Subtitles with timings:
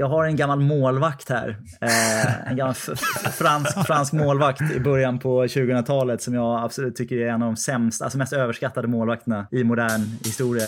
[0.00, 1.56] jag har en gammal målvakt här.
[1.80, 2.74] Eh, en gammal
[3.32, 7.56] fransk, fransk målvakt i början på 2000-talet som jag absolut tycker är en av de
[7.56, 10.66] sämsta, alltså mest överskattade målvakterna i modern historia.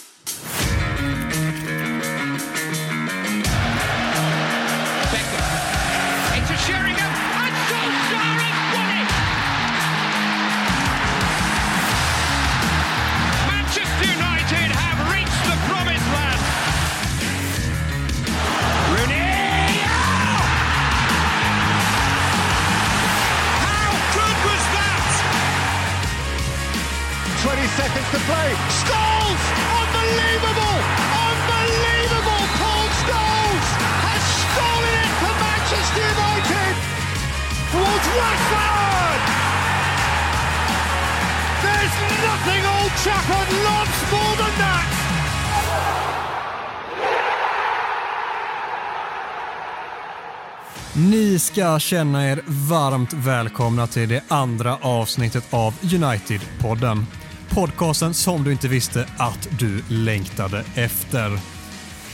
[51.71, 57.05] Jag känna er varmt välkomna till det andra avsnittet av United-podden
[57.51, 61.39] podcasten som du inte visste att du längtade efter.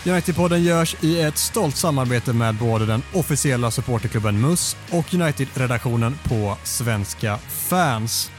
[0.05, 6.57] United-podden görs i ett stolt samarbete med både den officiella supporterklubben MUS och United-redaktionen på
[6.65, 8.31] Svenska fans.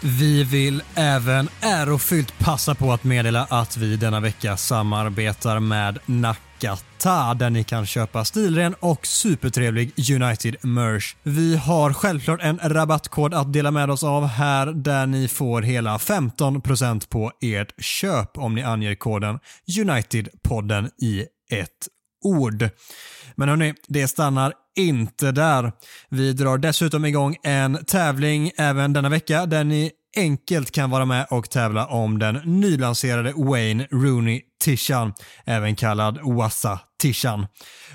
[0.00, 6.40] Vi vill även ärofyllt passa på att meddela att vi denna vecka samarbetar med Nack
[6.58, 11.14] Qatar där ni kan köpa stilren och supertrevlig United merch.
[11.22, 15.96] Vi har självklart en rabattkod att dela med oss av här där ni får hela
[15.96, 19.38] 15% på ert köp om ni anger koden
[19.80, 21.88] Unitedpodden i ett
[22.24, 22.68] ord.
[23.34, 25.72] Men hörni, det stannar inte där.
[26.08, 31.26] Vi drar dessutom igång en tävling även denna vecka där ni enkelt kan vara med
[31.30, 35.14] och tävla om den nylanserade Wayne Rooney Tishan,
[35.44, 37.46] även kallad Wassa Tishan.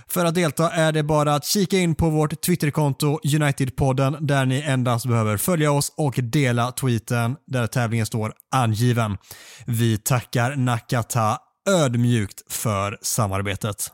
[0.08, 4.62] För att delta är det bara att kika in på vårt Twitterkonto Unitedpodden där ni
[4.62, 9.18] endast behöver följa oss och dela tweeten där tävlingen står angiven.
[9.66, 11.38] Vi tackar Nakata
[11.70, 13.92] ödmjukt för samarbetet.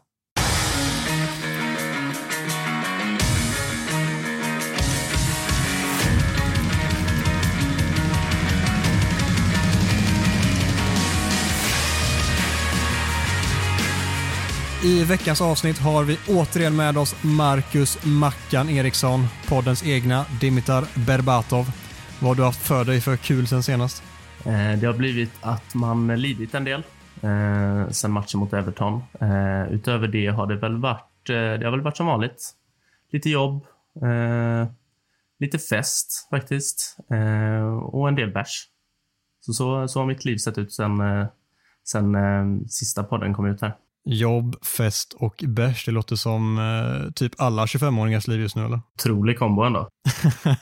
[14.83, 21.65] I veckans avsnitt har vi återigen med oss Marcus Mackan Eriksson, poddens egna Dimitar Berbatov.
[22.19, 24.03] Vad har du haft för dig för kul sen senast?
[24.45, 26.83] Eh, det har blivit att man lidit en del
[27.21, 29.03] eh, sen matchen mot Everton.
[29.19, 32.51] Eh, utöver det har det väl varit, eh, det har väl varit som vanligt.
[33.11, 33.65] Lite jobb,
[34.01, 34.67] eh,
[35.39, 38.67] lite fest faktiskt eh, och en del bärs.
[39.41, 41.27] Så, så, så har mitt liv sett ut sen,
[41.83, 42.15] sen
[42.69, 43.75] sista podden kom ut här.
[44.09, 45.85] Jobb, fest och bärs.
[45.85, 48.81] Det låter som eh, typ alla 25-åringars liv just nu eller?
[49.03, 49.87] Trolig kombo ändå.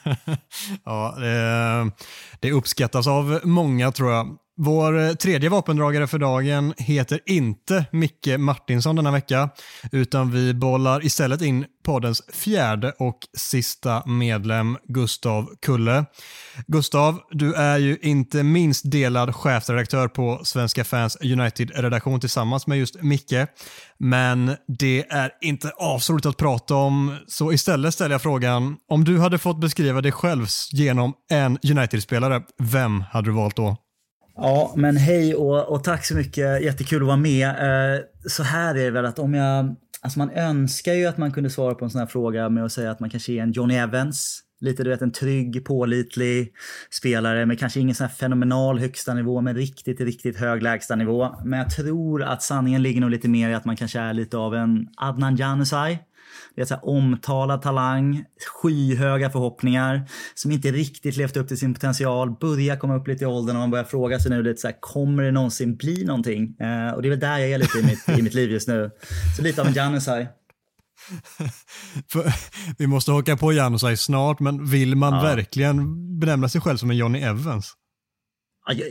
[0.86, 1.92] ja, det,
[2.40, 4.38] det uppskattas av många tror jag.
[4.58, 9.50] Vår eh, tredje vapendragare för dagen heter inte Micke Martinsson denna vecka,
[9.92, 16.06] utan vi bollar istället in poddens fjärde och sista medlem, Gustav Kulle.
[16.68, 23.02] Gustav, du är ju inte minst delad chefredaktör på Svenska fans United-redaktion tillsammans med just
[23.02, 23.48] Micke.
[24.00, 29.20] Men det är inte asroligt att prata om, så istället ställer jag frågan, om du
[29.20, 33.78] hade fått beskriva dig själv genom en United-spelare, vem hade du valt då?
[34.38, 36.64] Ja, men hej och, och, tack så mycket.
[36.64, 37.50] Jättekul att vara med.
[37.50, 39.76] Eh, så här är det väl att om jag...
[40.02, 42.72] Alltså man önskar ju att man kunde svara på en sån här fråga med att
[42.72, 44.42] säga att man kanske är en Johnny Evans.
[44.66, 46.54] Lite du vet en trygg, pålitlig
[46.90, 51.36] spelare med kanske ingen sån här fenomenal högsta nivå men riktigt, riktigt hög lägsta nivå.
[51.44, 54.38] Men jag tror att sanningen ligger nog lite mer i att man kanske är lite
[54.38, 56.00] av en Adnan Januzaj.
[56.56, 58.26] Det är så här omtalad talang,
[58.62, 60.02] skyhöga förhoppningar
[60.36, 62.36] som inte riktigt levt upp till sin potential.
[62.40, 64.78] Börjar komma upp lite i åldern och man börjar fråga sig nu lite så här,
[64.80, 66.56] kommer det någonsin bli någonting?
[66.60, 68.68] Eh, och det är väl där jag är lite i mitt, i mitt liv just
[68.68, 68.92] nu.
[69.38, 70.28] Så lite av en Januzaj.
[72.78, 75.22] vi måste haka på Janusaj snart, men vill man ja.
[75.22, 77.74] verkligen benämna sig själv som en Johnny Evans?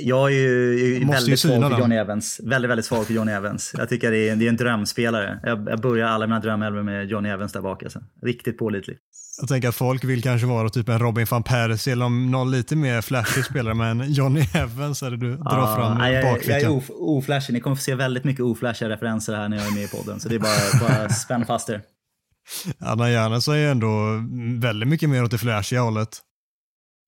[0.01, 2.41] Jag är ju väldigt svag för Johnny Evans.
[2.45, 3.75] Väldigt, väldigt svag för Johnny Evans.
[3.79, 5.41] Jag tycker det är, det är en drömspelare.
[5.43, 7.83] Jag, jag börjar alla mina drömelvor med Johnny Evans där bak.
[7.83, 8.01] Alltså.
[8.23, 8.97] Riktigt pålitlig.
[9.41, 12.77] Jag tänker att folk vill kanske vara typ en Robin van Persie eller någon lite
[12.77, 16.61] mer flashig spelare, men Johnny Evans är det du drar ja, fram nej, jag, jag
[16.61, 17.53] är oflashig.
[17.53, 20.21] Ni kommer få se väldigt mycket oflashiga referenser här när jag är med i podden,
[20.21, 21.83] så det är bara, bara spänn fast er.
[22.79, 24.23] Anna Järnes är ju ändå
[24.61, 26.21] väldigt mycket mer åt det flashiga hållet.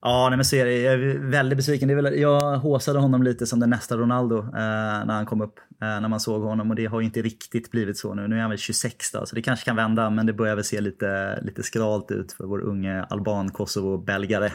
[0.02, 0.80] Ja, nej, men så är det.
[0.80, 1.88] Jag är väldigt besviken.
[1.88, 5.40] Det är väl, jag håsade honom lite som den nästa Ronaldo eh, när han kom
[5.40, 5.58] upp.
[5.82, 8.28] Eh, när man såg honom och det har ju inte riktigt blivit så nu.
[8.28, 10.10] Nu är han väl 26 då, så det kanske kan vända.
[10.10, 14.52] Men det börjar väl se lite, lite skralt ut för vår unge alban-Kosovo-belgare.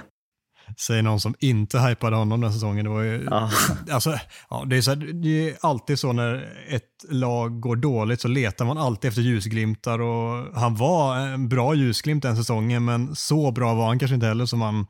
[0.78, 2.86] Säger någon som inte hypade honom den säsongen.
[2.86, 3.50] Det, var ju, Ja.
[3.92, 4.20] alltså,
[4.50, 6.36] ja, det, är så, här, det är alltid så när
[6.70, 11.74] ett lag går dåligt så letar man alltid efter ljusglimtar och han var en bra
[11.76, 14.86] ljusglimt den säsongen men så bra var han kanske inte heller som man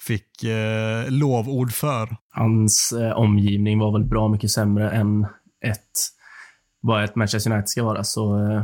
[0.00, 2.16] fick eh, lovord för.
[2.30, 5.24] Hans eh, omgivning var väl bra mycket sämre än
[5.64, 5.90] ett,
[6.80, 8.04] vad ett Manchester United ska vara.
[8.04, 8.62] Så, eh,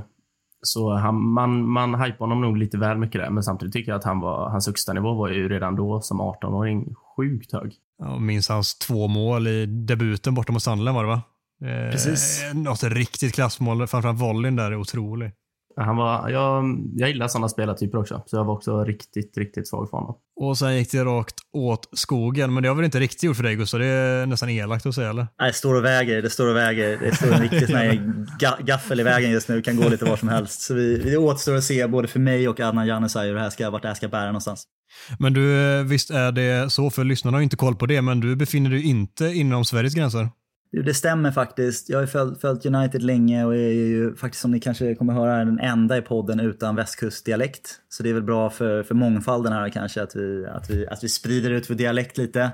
[0.62, 3.99] så han, man, man hypade honom nog lite väl mycket där, men samtidigt tycker jag
[3.99, 7.75] att han var, hans högsta nivå var ju redan då som 18-åring sjukt hög.
[7.99, 11.23] Jag minns hans två mål i debuten borta mot Sunderland var det va?
[11.64, 12.43] Eh, Precis.
[12.55, 15.32] Något riktigt klassmål, framförallt volleyn där är otrolig.
[15.76, 16.64] Han var, jag,
[16.94, 20.14] jag gillar sådana spelartyper också, så jag var också riktigt, riktigt svag för honom.
[20.40, 23.42] Och sen gick det rakt åt skogen, men det har väl inte riktigt gjort för
[23.42, 23.80] dig Gustav?
[23.80, 25.26] Det är nästan elakt att säga eller?
[25.40, 26.98] Nej, det står och väger, det står och väger.
[26.98, 27.69] Det står en riktig
[28.38, 30.60] ga gaffel i vägen just nu, kan gå lite var som helst.
[30.60, 33.50] Så vi, det återstår att se både för mig och Adnan Januzaj hur det här
[33.50, 34.64] ska, vart det här ska bära någonstans.
[35.18, 38.20] Men du, eh, visst är det så, för lyssnarna har inte koll på det, men
[38.20, 40.28] du befinner dig inte inom Sveriges gränser.
[40.74, 41.88] Jo, Det stämmer faktiskt.
[41.88, 45.44] Jag har följt, följt United länge och är ju faktiskt som ni kanske kommer höra
[45.44, 47.78] den enda i podden utan västkustdialekt.
[47.88, 51.04] Så det är väl bra för, för mångfalden här kanske att vi, att, vi, att
[51.04, 52.50] vi sprider ut vår dialekt lite.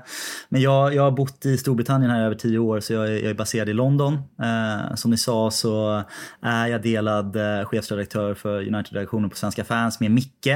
[0.49, 3.11] Men jag, jag har bott i Storbritannien här i över tio år så jag är,
[3.11, 4.13] jag är baserad i London.
[4.13, 6.03] Eh, som ni sa så
[6.41, 10.47] är jag delad eh, chefsredaktör för United-redaktionen på Svenska fans med Micke.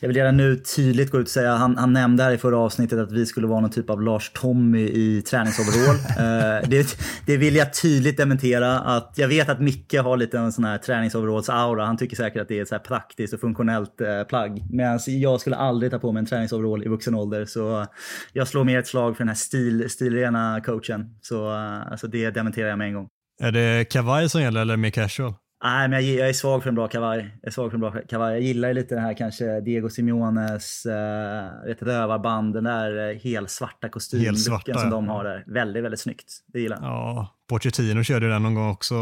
[0.00, 2.58] Jag vill redan nu tydligt gå ut och säga, han, han nämnde här i förra
[2.58, 5.96] avsnittet att vi skulle vara någon typ av Lars Tommy i träningsoverall.
[6.18, 8.78] eh, det, det vill jag tydligt dementera.
[8.78, 11.86] Att jag vet att Micke har lite en sån här träningsoveralls-aura.
[11.86, 14.62] Han tycker säkert att det är ett så här praktiskt och funktionellt eh, plagg.
[14.70, 17.44] Medan alltså, jag skulle aldrig ta på mig en träningsoverall i vuxen ålder.
[17.44, 17.86] Så
[18.32, 21.18] jag slår mer ett slag för den här stil, stilrena coachen.
[21.22, 23.08] Så eh, alltså det dementerar jag med en gång.
[23.42, 25.34] Är det kavaj som gäller eller mer casual?
[25.64, 27.18] Nej, men jag, jag är svag för en bra kavaj.
[27.18, 28.32] Jag är svag för en bra kavaj.
[28.32, 33.88] Jag gillar ju lite den här kanske Diego Simeones eh, rövarband, den där eh, helsvarta
[33.88, 35.44] kostymlucken som de har där.
[35.46, 36.32] Väldigt, väldigt snyggt.
[36.52, 36.84] Det gillar jag.
[36.84, 38.94] Ja, Pochettino körde den någon gång också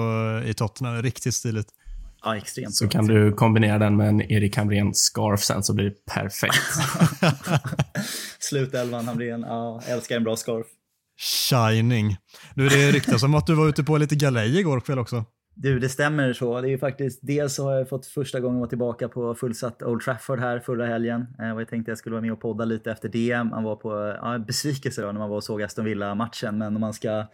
[0.47, 1.03] i Tottenham.
[1.03, 1.69] Riktigt stiligt.
[2.25, 2.75] Ja, extremt.
[2.75, 2.91] Så bra.
[2.91, 6.55] kan du kombinera den med en Erik Hamrén-scarf sen så blir det perfekt.
[8.39, 9.41] Slutelvan, Hamrén.
[9.41, 10.67] Ja, älskar en bra scarf.
[11.21, 12.17] Shining.
[12.55, 15.25] Du, det ryktas om att du var ute på lite galej igår kväll också.
[15.57, 16.61] Du, det stämmer så.
[16.61, 19.83] Det är ju faktiskt, dels så har jag fått första gången vara tillbaka på fullsatt
[19.83, 21.27] Old Trafford här förra helgen.
[21.39, 23.45] Eh, och jag tänkte jag skulle vara med och podda lite efter det.
[23.45, 26.59] Man var på ja, besvikelse då när man var och såg Aston Villa-matchen.
[26.59, 27.27] Men om man ska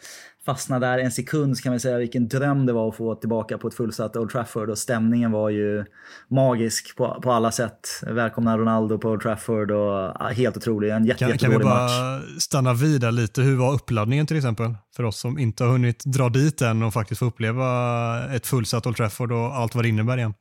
[0.46, 3.58] fastna där en sekund så kan man säga vilken dröm det var att få tillbaka
[3.58, 4.70] på ett fullsatt Old Trafford.
[4.70, 5.84] Och stämningen var ju
[6.28, 7.88] magisk på, på alla sätt.
[8.06, 10.90] Välkomna Ronaldo på Old Trafford och helt otrolig.
[10.90, 11.90] En jätte, Kan, kan vi jättedålig match.
[12.00, 13.42] bara stanna vid där lite?
[13.42, 14.74] Hur var uppladdningen till exempel?
[14.96, 17.66] För oss som inte har hunnit dra dit än och faktiskt få uppleva
[18.34, 20.34] ett fullsatt Old Trafford och allt vad det innebär igen.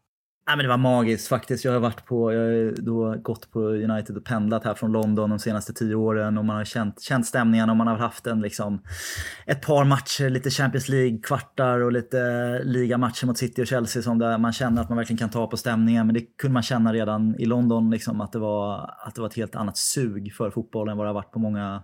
[0.50, 1.66] Nej, men det var magiskt faktiskt.
[1.66, 5.30] Jag har varit på, jag har då gått på United och pendlat här från London
[5.30, 8.42] de senaste tio åren och man har känt, känt stämningen och man har haft en,
[8.42, 8.82] liksom,
[9.46, 12.18] ett par matcher, lite Champions League-kvartar och lite
[12.64, 15.58] ligamatcher mot City och Chelsea som där man känner att man verkligen kan ta på
[15.58, 16.08] stämningen.
[16.08, 19.28] Men det kunde man känna redan i London, liksom, att, det var, att det var
[19.28, 21.84] ett helt annat sug för fotbollen än vad det har varit på många,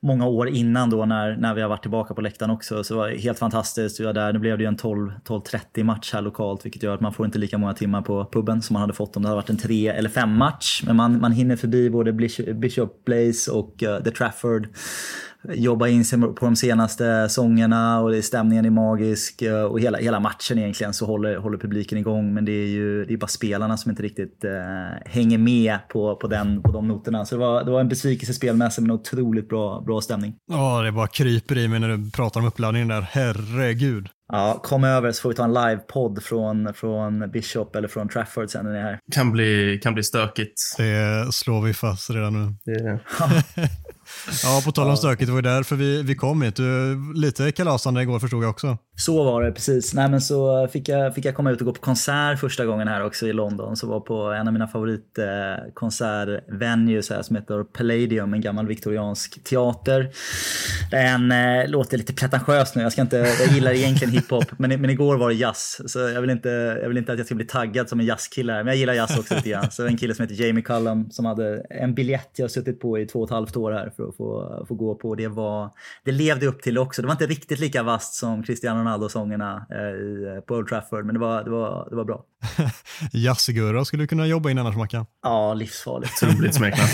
[0.00, 2.84] många år innan då när, när vi har varit tillbaka på läktaren också.
[2.84, 4.00] Så det var helt fantastiskt.
[4.00, 6.94] Vi var där, nu blev det ju en 12 12-30 match här lokalt vilket gör
[6.94, 9.28] att man får inte lika många timmar på puben som man hade fått om det
[9.28, 10.82] hade varit en 3 eller 5 match.
[10.86, 12.12] Men man, man hinner förbi både
[12.54, 14.68] Bishop, Place och uh, The Trafford.
[15.54, 19.42] Jobba in sig på de senaste sångerna och det, stämningen är magisk.
[19.42, 22.34] uh, Och hela, hela matchen egentligen så håller, håller publiken igång.
[22.34, 26.16] Men det är ju det är bara spelarna som inte riktigt uh, hänger med på,
[26.16, 27.24] på, den, på de noterna.
[27.24, 30.34] Så det var, det var en besvikelse spelmässigt men en otroligt bra, bra stämning.
[30.52, 33.00] Ja, det bara kryper i mig när du pratar om uppladdningen där.
[33.00, 34.08] Herregud.
[34.32, 38.50] Ja, kom över så får vi ta en livepodd från, från Bishop eller från Trafford
[38.50, 38.98] sen när ni är här.
[39.12, 40.62] Kan bli, kan bli stökigt.
[40.76, 42.54] Det slår vi fast redan nu.
[42.64, 43.00] Det,
[44.42, 46.56] Ja, på tal om stökigt, det var ju därför vi, vi kom hit.
[46.56, 48.78] Du, lite kalasande igår förstod jag också.
[48.98, 49.94] Så var det precis.
[49.94, 52.88] Nej, men så fick jag, fick jag komma ut och gå på konsert första gången
[52.88, 53.76] här också i London.
[53.76, 60.10] Så var på en av mina favoritkonsertvenues här som heter Palladium, en gammal viktoriansk teater.
[60.90, 64.90] Den eh, låter lite pretentiöst nu, jag, ska inte, jag gillar egentligen hiphop, men, men
[64.90, 65.80] igår var det jazz.
[65.86, 66.48] Så jag vill, inte,
[66.82, 68.94] jag vill inte att jag ska bli taggad som en jazzkille här, men jag gillar
[68.94, 69.70] jazz också lite grann.
[69.70, 73.06] Så en kille som heter Jamie Cullum som hade en biljett jag suttit på i
[73.06, 75.14] två och ett halvt år här för att få, få gå på.
[75.14, 75.70] Det, var,
[76.04, 77.02] det levde upp till också.
[77.02, 81.20] Det var inte riktigt lika vast som Cristiano Ronaldo-sångerna eh, på Old Trafford, men det
[81.20, 82.24] var, det var, det var bra.
[83.12, 85.06] Jazzgurra skulle du kunna jobba in annars Mackan.
[85.22, 86.22] Ja, livsfarligt.
[86.22, 86.90] otroligt smeknamn.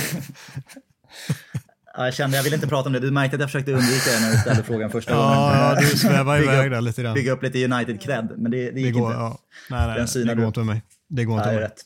[1.97, 3.01] jag kände jag ville inte prata om det.
[3.01, 5.31] Du märkte att jag försökte undvika det när du ställde frågan första gången.
[5.31, 7.15] Ja, du svävar iväg där lite grann.
[7.15, 9.21] Bygga upp lite United-cred, men det, det gick det går, inte.
[9.23, 9.39] Ja.
[9.71, 10.83] Nej, nej, nej det går inte med mig.
[11.09, 11.71] Det går inte Nej, med mig.
[11.71, 11.83] rätt.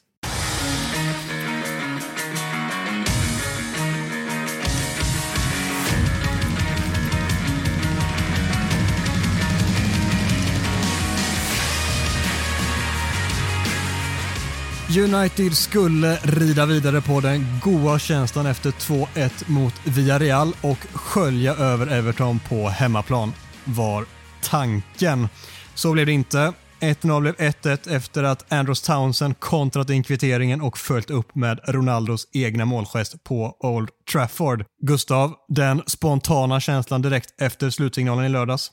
[14.96, 21.86] United skulle rida vidare på den goa känslan efter 2-1 mot Villarreal och skölja över
[21.86, 23.32] Everton på hemmaplan,
[23.64, 24.04] var
[24.42, 25.28] tanken.
[25.74, 26.52] Så blev det inte.
[26.80, 32.28] 1-0 blev 1-1 efter att Andros Townsend kontrat in kvitteringen och följt upp med Ronaldos
[32.32, 34.64] egna målgest på Old Trafford.
[34.82, 38.70] Gustav, den spontana känslan direkt efter slutsignalen i lördags?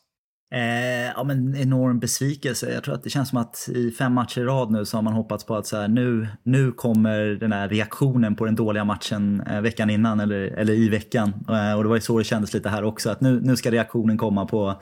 [0.54, 2.74] Eh, ja, men enorm besvikelse.
[2.74, 5.02] Jag tror att det känns som att i fem matcher i rad nu så har
[5.02, 8.84] man hoppats på att så här, nu, nu kommer den här reaktionen på den dåliga
[8.84, 11.34] matchen eh, veckan innan eller, eller i veckan.
[11.50, 13.10] Eh, och det var ju så det kändes lite här också.
[13.10, 14.80] Att nu, nu ska reaktionen komma på,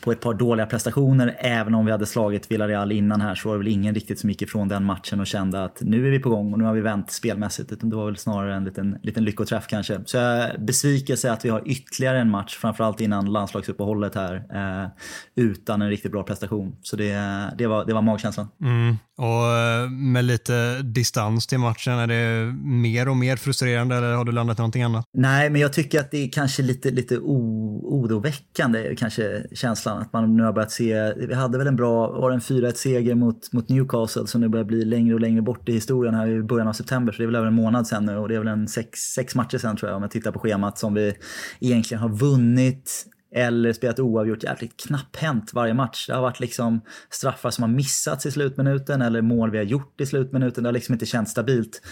[0.00, 1.36] på ett par dåliga prestationer.
[1.38, 4.30] Även om vi hade slagit Villarreal innan här så var det väl ingen riktigt som
[4.30, 6.74] gick ifrån den matchen och kände att nu är vi på gång och nu har
[6.74, 7.72] vi vänt spelmässigt.
[7.72, 10.00] Utan det var väl snarare en liten, liten lyckoträff kanske.
[10.04, 14.88] Så jag besvikelse att vi har ytterligare en match, framförallt innan landslagsuppehållet här eh,
[15.34, 16.76] utan en riktigt bra prestation.
[16.82, 17.14] Så det,
[17.58, 18.48] det, var, det var magkänslan.
[18.60, 18.96] Mm.
[19.18, 24.24] Och eh, med lite distans till matchen, är det mer och mer frustrerande eller har
[24.24, 25.04] du landat i någonting annat?
[25.12, 30.36] Nej, men jag tycker att det är kanske lite, lite oroväckande kanske känslan att man
[30.36, 33.52] nu har börjat se, vi hade väl en bra, var det en 4-1 seger mot,
[33.52, 36.68] mot Newcastle som nu börjar bli längre och längre bort i historien här i början
[36.68, 38.48] av september, så det är väl över en månad sedan nu och det är väl
[38.48, 41.14] en sex, sex matcher sedan tror jag om jag tittar på schemat som vi
[41.60, 46.06] egentligen har vunnit eller spelat oavgjort jävligt knapphänt varje match.
[46.06, 50.00] Det har varit liksom straffar som har missats i slutminuten eller mål vi har gjort
[50.00, 50.64] i slutminuten.
[50.64, 51.82] Det har liksom inte känts stabilt.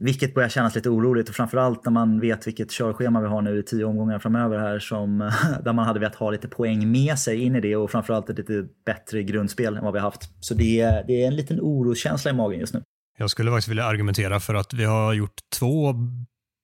[0.00, 3.58] Vilket börjar kännas lite oroligt och framförallt när man vet vilket körschema vi har nu
[3.58, 5.18] i tio omgångar framöver här som,
[5.64, 8.38] där man hade velat ha lite poäng med sig in i det och framförallt ett
[8.38, 10.30] lite bättre grundspel än vad vi har haft.
[10.40, 12.82] Så det det är en liten oroskänsla i magen just nu.
[13.18, 15.94] Jag skulle faktiskt vilja argumentera för att vi har gjort två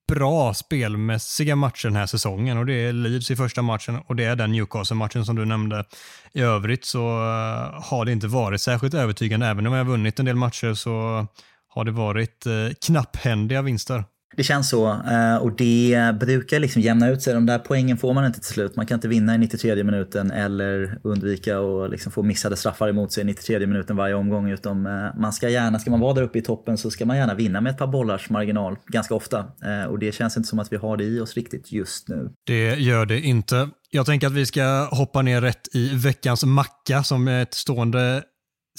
[0.08, 4.25] bra spelmässiga matcher den här säsongen och det är Leeds i första matchen och det
[4.25, 5.84] är den Newcastle-matchen som du nämnde.
[6.32, 9.46] I övrigt så eh, har det inte varit särskilt övertygande.
[9.46, 11.26] Även om jag har vunnit en del matcher så
[11.68, 12.52] har det varit eh,
[12.86, 14.04] knapphändiga vinster.
[14.37, 17.35] Det känns så eh, och det brukar liksom jämna ut sig.
[17.35, 18.76] De där poängen får man inte till slut.
[18.76, 23.12] Man kan inte vinna i 93 minuten eller undvika att liksom få missade straffar emot
[23.12, 24.50] sig i 93 minuten varje omgång.
[24.50, 27.16] Utom eh, man ska gärna, ska man vara där uppe i toppen så ska man
[27.16, 29.38] gärna vinna med ett par bollars marginal ganska ofta.
[29.38, 32.30] Eh, och det känns inte som att vi har det i oss riktigt just nu.
[32.47, 33.68] Det gör det inte.
[33.90, 38.23] Jag tänker att vi ska hoppa ner rätt i veckans macka som är ett stående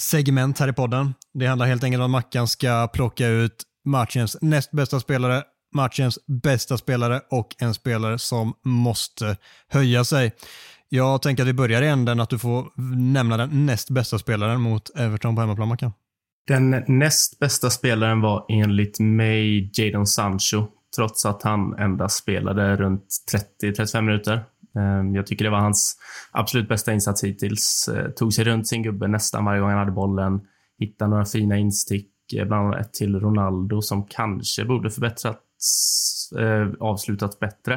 [0.00, 1.14] segment här i podden.
[1.34, 5.42] Det handlar helt enkelt om att Mackan ska plocka ut matchens näst bästa spelare,
[5.74, 9.36] matchens bästa spelare och en spelare som måste
[9.68, 10.32] höja sig.
[10.88, 14.60] Jag tänker att vi börjar i änden att du får nämna den näst bästa spelaren
[14.60, 15.92] mot Everton på hemmaplan, Mackan.
[16.46, 20.66] Den näst bästa spelaren var enligt mig Jadon Sancho,
[20.96, 23.06] trots att han endast spelade runt
[23.62, 24.44] 30-35 minuter.
[24.78, 25.96] Ehm, jag tycker det var hans
[26.30, 27.88] absolut bästa insats hittills.
[27.88, 30.40] Eh, tog sig runt sin gubbe nästan varje gång han hade bollen.
[30.78, 36.68] Hittade några fina instick Eh, bland annat ett till Ronaldo som kanske borde förbättrats, eh,
[36.80, 37.74] avslutats bättre.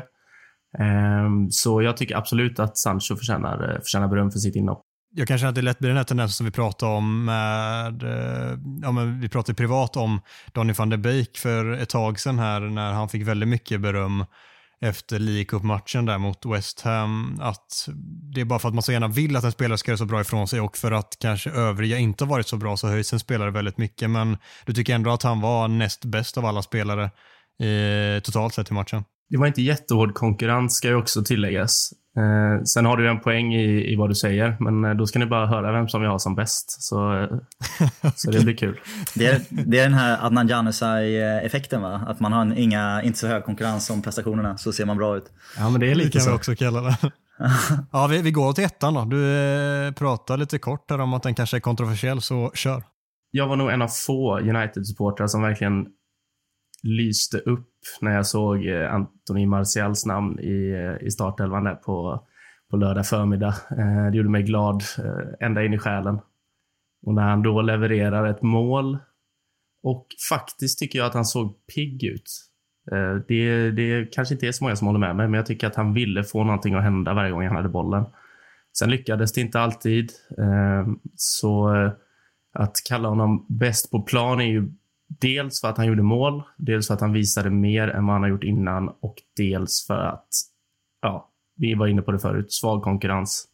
[0.79, 4.81] Eh, så jag tycker absolut att Sancho förtjänar, eh, förtjänar beröm för sitt inhopp.
[5.13, 8.03] Jag kan känna att det lätt blir den här tendensen som vi pratade om med,
[8.03, 10.21] eh, ja men vi pratade privat om
[10.53, 14.25] Donny van de Beek för ett tag sedan här när han fick väldigt mycket beröm
[14.81, 17.89] efter League Cup-matchen där mot West Ham att
[18.33, 20.05] det är bara för att man så gärna vill att en spelare ska göra så
[20.05, 23.13] bra ifrån sig och för att kanske övriga inte har varit så bra så höjs
[23.13, 24.09] en spelare väldigt mycket.
[24.09, 27.03] Men du tycker ändå att han var näst bäst av alla spelare
[27.63, 29.03] eh, totalt sett i matchen?
[29.29, 31.93] Det var inte jättehård konkurrens ska ju också tilläggas.
[32.17, 35.19] Eh, sen har du en poäng i, i vad du säger, men eh, då ska
[35.19, 36.83] ni bara höra vem som vi har som bäst.
[36.83, 37.29] Så, eh,
[38.15, 38.79] så det blir kul.
[39.15, 42.03] Det är, det är den här Adnan Januzaj-effekten va?
[42.07, 45.31] Att man har inga, inte så hög konkurrens om prestationerna så ser man bra ut.
[45.57, 46.29] Ja, men det är lite det kan så.
[46.29, 46.97] vi också kalla det.
[47.91, 49.05] ja, vi, vi går till ettan då.
[49.05, 52.83] Du eh, pratar lite kort här om att den kanske är kontroversiell, så kör.
[53.31, 55.85] Jag var nog en av få United-supportrar som verkligen
[56.83, 57.70] lyste upp
[58.01, 62.25] när jag såg eh, Anthony Martials namn i, eh, i startelvan där på,
[62.69, 63.55] på lördag förmiddag.
[63.77, 64.83] Eh, det gjorde mig glad
[65.39, 66.19] ända in i själen.
[67.05, 68.97] Och när han då levererar ett mål
[69.83, 72.47] och faktiskt tycker jag att han såg pigg ut.
[73.27, 75.75] Det, det kanske inte är så många som håller med mig, men jag tycker att
[75.75, 78.05] han ville få någonting att hända varje gång han hade bollen.
[78.77, 80.11] Sen lyckades det inte alltid.
[81.15, 81.69] Så
[82.53, 84.71] att kalla honom bäst på plan är ju
[85.19, 88.21] dels för att han gjorde mål, dels för att han visade mer än vad han
[88.21, 90.27] har gjort innan och dels för att,
[91.01, 93.47] ja, vi var inne på det förut, svag konkurrens.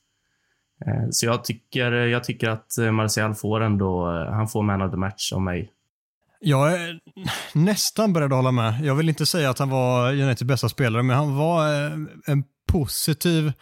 [0.86, 4.82] Eh, så jag tycker, jag tycker att eh, Martial får ändå, eh, han får man
[4.82, 5.72] of the match av mig.
[6.40, 7.00] Jag är
[7.54, 8.82] nästan beredd att hålla med.
[8.82, 11.68] Jag vill inte säga att han var Uniteds bästa spelare, men han var
[12.26, 13.54] en positiv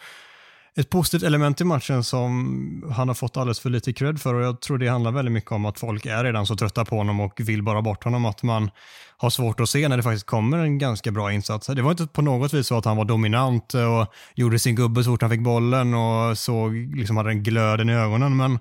[0.76, 4.42] ett positivt element i matchen som han har fått alldeles för lite cred för och
[4.42, 7.20] jag tror det handlar väldigt mycket om att folk är redan så trötta på honom
[7.20, 8.70] och vill bara bort honom att man
[9.16, 11.66] har svårt att se när det faktiskt kommer en ganska bra insats.
[11.66, 15.04] Det var inte på något vis så att han var dominant och gjorde sin gubbe
[15.04, 18.58] så fort han fick bollen och såg, liksom hade den glöden i ögonen men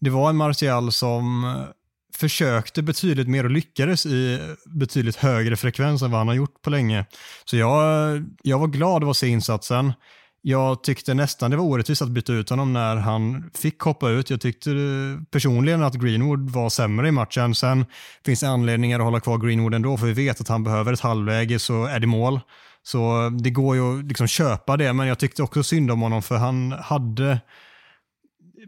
[0.00, 1.54] det var en Martial som
[2.14, 6.70] försökte betydligt mer och lyckades i betydligt högre frekvens än vad han har gjort på
[6.70, 7.06] länge.
[7.44, 9.92] Så jag, jag var glad av att se insatsen.
[10.44, 14.30] Jag tyckte nästan det var orättvist att byta ut honom när han fick hoppa ut.
[14.30, 14.70] Jag tyckte
[15.30, 17.54] personligen att Greenwood var sämre i matchen.
[17.54, 17.86] Sen
[18.24, 21.00] finns det anledningar att hålla kvar Greenwood ändå, för vi vet att han behöver ett
[21.00, 22.40] halvläge så är det mål.
[22.82, 26.22] Så det går ju att liksom köpa det, men jag tyckte också synd om honom
[26.22, 27.40] för han hade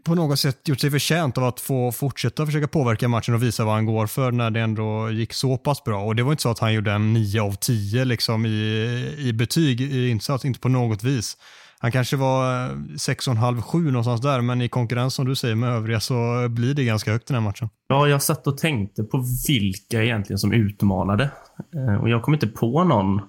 [0.05, 3.65] på något sätt gjort sig förtjänt av att få fortsätta försöka påverka matchen och visa
[3.65, 6.03] vad han går för när det ändå gick så pass bra.
[6.03, 9.33] Och det var inte så att han gjorde en 9 av 10 liksom i, i
[9.33, 11.37] betyg i insats, inte på något vis.
[11.79, 15.99] Han kanske var eh, 6,5-7 någonstans där, men i konkurrens som du säger med övriga
[15.99, 17.69] så blir det ganska högt den här matchen.
[17.87, 21.29] Ja, jag satt och tänkte på vilka egentligen som utmanade.
[21.75, 23.21] Eh, och jag kom inte på någon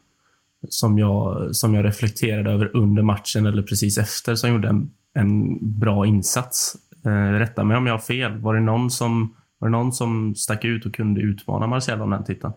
[0.68, 5.58] som jag, som jag reflekterade över under matchen eller precis efter som gjorde en, en
[5.78, 6.76] bra insats.
[7.04, 8.38] Eh, rätta mig om jag har fel.
[8.38, 12.10] Var det någon som var det någon som stack ut och kunde utmana Marcel om
[12.10, 12.52] den titeln?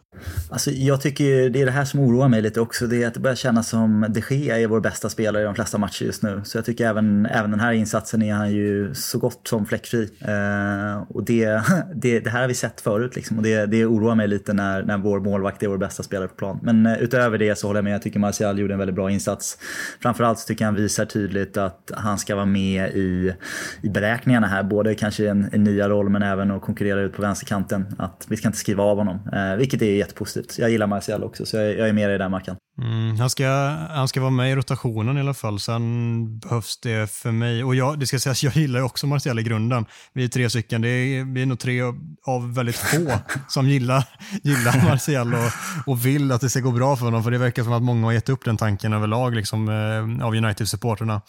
[0.52, 2.88] Alltså, jag tycker det är det här som oroar mig lite också.
[2.88, 5.56] Det är att det börjar kännas som de Gea är vår bästa spelare i de
[5.56, 6.42] flesta matcher just nu.
[6.44, 10.10] Så jag tycker även, även den här insatsen är han ju så gott som fläckfri.
[10.22, 11.62] Eh, och det,
[11.96, 13.38] det, det, här har vi sett förut liksom.
[13.38, 16.36] Och det, det oroar mig lite när, när vår målvakt är vår bästa spelare på
[16.36, 16.60] plan.
[16.64, 17.94] Men eh, utöver det så håller jag med.
[17.94, 19.58] Jag tycker Martial gjorde en väldigt bra insats.
[20.02, 23.34] Framförallt så tycker jag han visar tydligt att han ska vara med i,
[23.82, 24.64] i beräkningarna här.
[24.64, 27.96] Både kanske i en, en nya roll men även att konkurrera ut på vänsterkanten.
[27.98, 30.58] Att vi ska inte skriva av honom, eh, vilket är jättepositivt.
[30.58, 32.56] Jag gillar Marcial också, så jag, jag är med i den Mackan.
[32.82, 33.48] Mm, han, ska,
[33.90, 37.64] han ska vara med i rotationen i alla fall, sen behövs det för mig.
[37.64, 39.86] Och jag, det ska sägas, jag gillar ju också Marcial i grunden.
[40.14, 41.82] Vi är tre stycken, det är, vi är nog tre
[42.26, 43.12] av väldigt få
[43.48, 44.04] som gillar,
[44.44, 45.52] gillar Marcial och,
[45.86, 48.06] och vill att det ska gå bra för honom, för det verkar som att många
[48.06, 51.22] har gett upp den tanken överlag liksom, eh, av United-supporterna.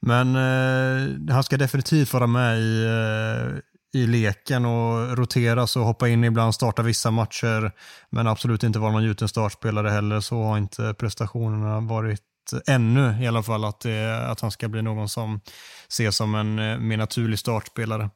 [0.00, 3.58] Men eh, han ska definitivt vara med i, eh,
[3.94, 7.72] i leken och roteras och hoppa in ibland, starta vissa matcher.
[8.10, 10.20] Men absolut inte vara någon gjuten startspelare heller.
[10.20, 12.22] Så har inte prestationerna varit
[12.66, 13.64] ännu i alla fall.
[13.64, 15.40] Att, det, att han ska bli någon som
[15.88, 18.10] ses som en eh, mer naturlig startspelare.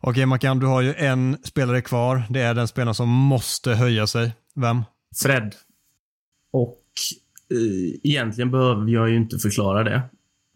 [0.00, 2.22] Okej Mackan, du har ju en spelare kvar.
[2.30, 4.34] Det är den spelaren som måste höja sig.
[4.54, 4.84] Vem?
[5.22, 5.54] Fred.
[6.52, 6.82] Och
[7.50, 10.02] eh, egentligen behöver jag ju inte förklara det.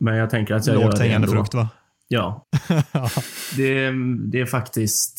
[0.01, 1.29] Men jag tänker att jag Lågt gör det ändå.
[1.29, 1.69] frukt va?
[2.13, 2.47] Ja.
[3.57, 3.91] det,
[4.31, 5.19] det, är faktiskt,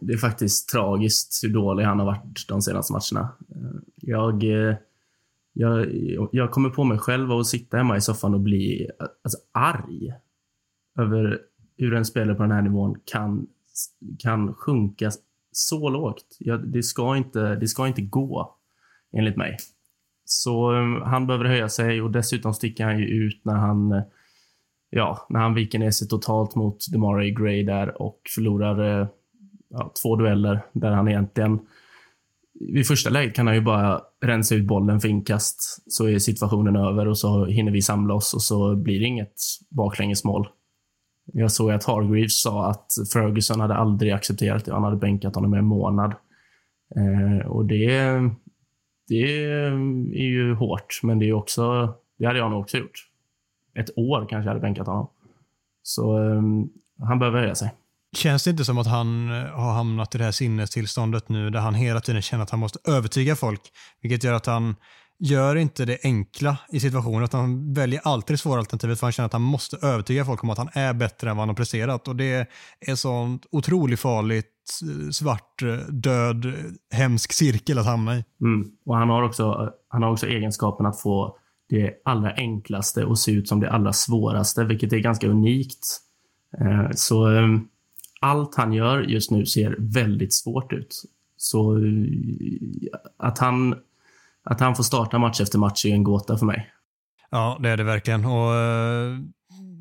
[0.00, 3.32] det är faktiskt tragiskt hur dålig han har varit de senaste matcherna.
[3.96, 4.44] Jag,
[5.52, 5.88] jag,
[6.32, 8.90] jag kommer på mig själv att sitta hemma i soffan och bli
[9.24, 10.12] alltså, arg
[10.98, 11.38] över
[11.78, 13.46] hur en spelare på den här nivån kan,
[14.18, 15.10] kan sjunka
[15.52, 16.36] så lågt.
[16.38, 18.56] Jag, det, ska inte, det ska inte gå,
[19.12, 19.56] enligt mig.
[20.24, 24.02] Så um, han behöver höja sig och dessutom sticker han ju ut när han
[24.96, 29.08] ja, när han viker ner sig totalt mot DeMaray Gray där och förlorar eh,
[29.68, 31.58] ja, två dueller där han egentligen
[32.60, 36.76] vid första läget kan han ju bara rensa ut bollen för inkast, så är situationen
[36.76, 40.48] över och så hinner vi samla oss och så blir det inget baklängesmål.
[41.32, 44.72] Jag såg att Hargreaves sa att Ferguson hade aldrig accepterat det.
[44.72, 46.14] Han hade bänkat honom i en månad.
[46.96, 47.90] Eh, och det,
[49.08, 49.44] det
[50.14, 53.08] är ju hårt, men det är också, det hade jag nog också gjort
[53.76, 55.08] ett år kanske jag hade bänkat honom.
[55.82, 56.68] Så um,
[57.02, 57.74] han behöver höja sig.
[58.16, 61.60] Känns det inte som att han eh, har hamnat i det här sinnestillståndet nu där
[61.60, 63.60] han hela tiden känner att han måste övertyga folk,
[64.02, 64.76] vilket gör att han
[65.18, 69.12] gör inte det enkla i situationen, utan han väljer alltid det svåra alternativet för han
[69.12, 71.56] känner att han måste övertyga folk om att han är bättre än vad han har
[71.56, 72.48] presterat och det
[72.80, 76.52] är sånt otroligt farligt eh, svart, eh, död,
[76.90, 78.24] hemsk cirkel att hamna i.
[78.40, 78.70] Mm.
[78.86, 81.36] Och han har, också, han har också egenskapen att få
[81.68, 86.00] det allra enklaste och se ut som det allra svåraste, vilket är ganska unikt.
[86.60, 87.48] Eh, så eh,
[88.20, 91.02] allt han gör just nu ser väldigt svårt ut.
[91.36, 91.82] Så eh,
[93.16, 93.74] att han,
[94.42, 96.70] att han får starta match efter match är en gåta för mig.
[97.30, 98.24] Ja, det är det verkligen.
[98.24, 98.52] Och,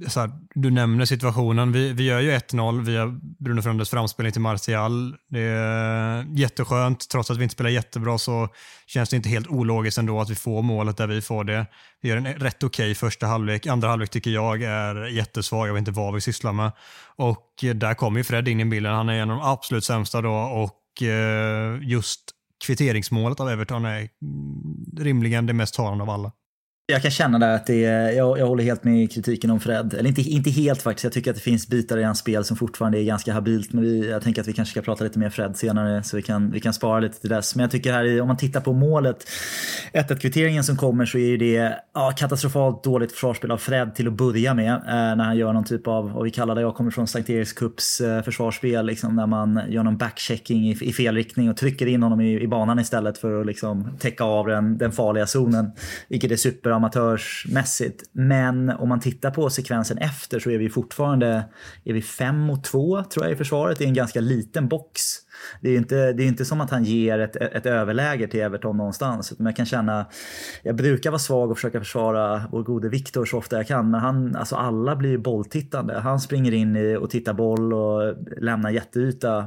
[0.07, 1.71] så här, du nämner situationen.
[1.71, 5.15] Vi, vi gör ju 1-0 via Bruno Fernandes framspelning till Martial.
[5.29, 7.09] Det är jätteskönt.
[7.09, 8.49] Trots att vi inte spelar jättebra så
[8.87, 11.65] känns det inte helt ologiskt ändå att vi får målet där vi får det.
[12.01, 13.67] Vi gör en rätt okej okay första halvlek.
[13.67, 15.67] Andra halvlek tycker jag är jättesvag.
[15.67, 16.71] Jag vet inte vad vi sysslar med.
[17.15, 18.93] Och eh, där kommer ju Fred in i bilden.
[18.93, 22.21] Han är en av de absolut sämsta då och eh, just
[22.65, 24.09] kvitteringsmålet av Everton är mm,
[24.97, 26.31] rimligen det mest talande av alla.
[26.87, 29.59] Jag kan känna där att det är, jag, jag håller helt med i kritiken om
[29.59, 29.93] Fred.
[29.93, 31.03] Eller inte, inte helt faktiskt.
[31.03, 33.73] Jag tycker att det finns bitar i hans spel som fortfarande är ganska habilt.
[33.73, 36.21] Men vi, jag tänker att vi kanske ska prata lite mer Fred senare så vi
[36.21, 37.55] kan, vi kan spara lite till dess.
[37.55, 39.27] Men jag tycker här, om man tittar på målet,
[39.93, 44.07] 1 kvitteringen som kommer så är ju det ja, katastrofalt dåligt försvarsspel av Fred till
[44.07, 44.73] att börja med.
[44.73, 47.29] Eh, när han gör någon typ av, vad vi kallar det, jag kommer från Sankt
[47.29, 48.85] Eriks Cups eh, försvarsspel.
[48.85, 52.41] Liksom, när man gör någon backchecking i, i fel riktning och trycker in honom i,
[52.41, 55.71] i banan istället för att liksom, täcka av den, den farliga zonen.
[56.07, 58.03] Vilket är super amatörsmässigt.
[58.11, 61.45] Men om man tittar på sekvensen efter så är vi fortfarande
[61.83, 63.77] är vi fem mot två tror jag i försvaret.
[63.77, 65.01] Det är en ganska liten box.
[65.61, 68.77] Det är inte, det är inte som att han ger ett, ett överläge till Everton
[68.77, 69.33] någonstans.
[69.37, 70.05] Men jag kan känna,
[70.63, 73.91] jag brukar vara svag och försöka försvara vår gode Viktor så ofta jag kan.
[73.91, 75.99] Men han, alltså alla blir bolltittande.
[75.99, 79.45] Han springer in i och tittar boll och lämnar jätteyta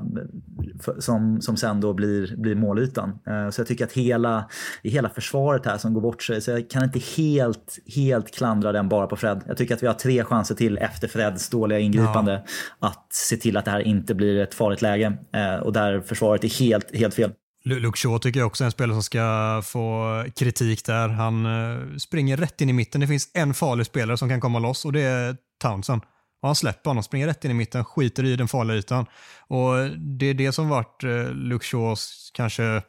[0.99, 3.19] som, som sen då blir, blir målytan.
[3.27, 4.49] Eh, så jag tycker att hela,
[4.83, 6.41] hela försvaret här som går bort sig.
[6.41, 9.41] Så jag kan inte helt, helt klandra den bara på Fred.
[9.47, 12.43] Jag tycker att vi har tre chanser till efter Freds dåliga ingripande
[12.81, 12.89] ja.
[12.89, 15.13] att se till att det här inte blir ett farligt läge.
[15.33, 17.33] Eh, och där försvaret är helt, helt fel.
[17.65, 21.09] Luke Shaw tycker jag också är en spelare som ska få kritik där.
[21.09, 23.01] Han eh, springer rätt in i mitten.
[23.01, 26.03] Det finns en farlig spelare som kan komma loss och det är Townsend.
[26.43, 29.07] Och han släpper honom, springer rätt in i mitten, skiter i den farliga ytan.
[29.49, 32.83] Och det är det som varit eh, Luke Shaws kanske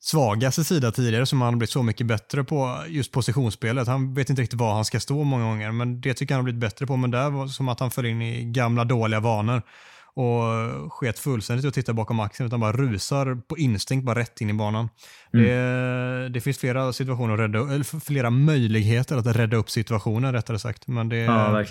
[0.00, 3.88] svagaste sida tidigare som han har blivit så mycket bättre på just positionsspelet.
[3.88, 6.44] Han vet inte riktigt var han ska stå många gånger, men det tycker jag han
[6.44, 6.96] har blivit bättre på.
[6.96, 9.62] Men där var det som att han föll in i gamla dåliga vanor
[10.16, 14.50] och sket fullständigt och tittar bakom axeln utan bara rusar på instinkt bara rätt in
[14.50, 14.88] i banan.
[15.32, 15.46] Mm.
[15.46, 20.58] Det, det, finns flera situationer att rädda, eller flera möjligheter att rädda upp situationen rättare
[20.58, 20.86] sagt.
[20.86, 21.64] Men det ja,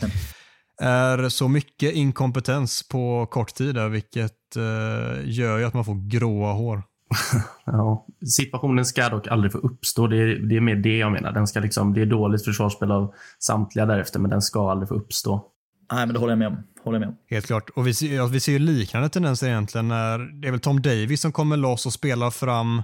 [0.82, 6.10] är så mycket inkompetens på kort tid där, vilket uh, gör ju att man får
[6.10, 6.84] gråa hår.
[7.66, 8.06] ja.
[8.38, 10.08] Situationen ska dock aldrig få uppstå.
[10.08, 11.32] Det är, det är mer det jag menar.
[11.32, 14.96] Den ska liksom, det är dåligt försvarsspel av samtliga därefter, men den ska aldrig få
[14.96, 15.53] uppstå.
[15.96, 17.18] Nej, men det håller jag med om håller med om.
[17.30, 17.70] Helt klart.
[17.70, 20.82] Och vi ser, ja, vi ser ju liknande tendenser egentligen när det är väl Tom
[20.82, 22.82] Davis som kommer loss och spelar fram,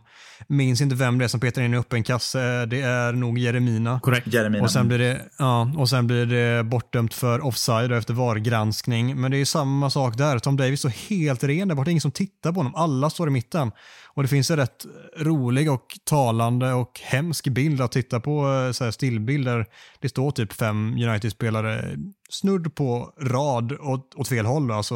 [0.48, 4.00] minns inte vem det är som petar in i öppen kasse, det är nog Jeremina.
[4.00, 4.34] Korrekt.
[4.34, 4.64] Jeremina.
[4.64, 9.22] Och sen blir det, ja, och sen blir det bortdömt för offside efter VAR-granskning.
[9.22, 10.40] Men det är samma sak där.
[10.40, 12.76] Tom Davis står helt ren där borta, ingen som tittar på honom.
[12.76, 13.72] Alla står i mitten.
[14.14, 14.86] Och det finns en rätt
[15.18, 19.66] rolig och talande och hemsk bild att titta på, eh, så här stillbilder.
[20.00, 21.96] Det står typ fem United-spelare
[22.30, 24.96] snudd på rad åt, åt fel håll, alltså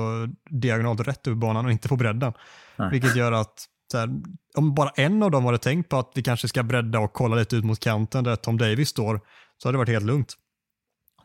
[0.49, 2.33] diagonalt rätt över banan och inte på bredden.
[2.75, 2.89] Nej.
[2.91, 4.09] Vilket gör att här,
[4.57, 7.35] om bara en av dem hade tänkt på att vi kanske ska bredda och kolla
[7.35, 9.21] lite ut mot kanten där Tom Davis står,
[9.57, 10.33] så hade det varit helt lugnt.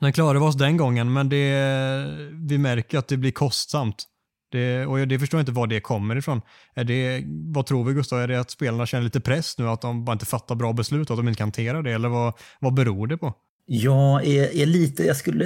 [0.01, 4.05] Den klarade vi oss den gången, men det, vi märker att det blir kostsamt.
[4.51, 6.41] Det, och det förstår jag inte var det kommer ifrån.
[6.75, 8.21] Är det, vad tror vi Gustav?
[8.21, 11.11] Är det att spelarna känner lite press nu, att de bara inte fattar bra beslut,
[11.11, 11.93] att de inte kan hantera det?
[11.93, 13.35] Eller vad, vad beror det på?
[13.71, 15.45] Jag är, är, lite, jag skulle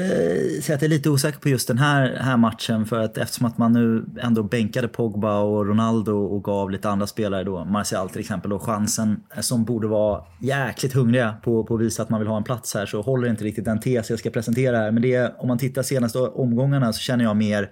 [0.63, 3.47] säga att jag är lite osäker på just den här, här matchen för att eftersom
[3.47, 8.11] att man nu ändå bänkade Pogba och Ronaldo och gav lite andra spelare då, Martial
[8.11, 12.21] till exempel, och chansen som borde vara jäkligt hungriga på, på att visa att man
[12.21, 14.91] vill ha en plats här så håller inte riktigt den tes jag ska presentera här.
[14.91, 17.71] Men det, om man tittar senaste omgångarna så känner jag mer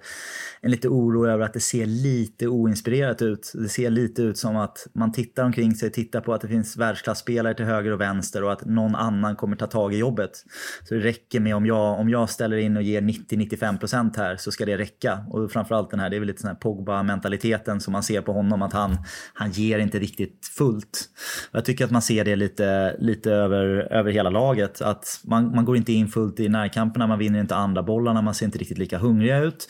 [0.60, 3.52] en lite oro över att det ser lite oinspirerat ut.
[3.54, 6.76] Det ser lite ut som att man tittar omkring sig, tittar på att det finns
[6.76, 10.39] världsklasspelare till höger och vänster och att någon annan kommer ta tag i jobbet.
[10.85, 14.53] Så det räcker med om jag, om jag ställer in och ger 90-95% här så
[14.53, 15.24] ska det räcka.
[15.31, 18.33] Och framförallt den här, det är väl lite sån här Pogba-mentaliteten som man ser på
[18.33, 18.96] honom att han,
[19.35, 21.09] han ger inte riktigt fullt.
[21.53, 24.83] Jag tycker att man ser det lite, lite över, över hela laget.
[24.83, 28.35] Att man, man går inte in fullt i närkamperna, man vinner inte andra bollarna, man
[28.35, 29.68] ser inte riktigt lika hungriga ut.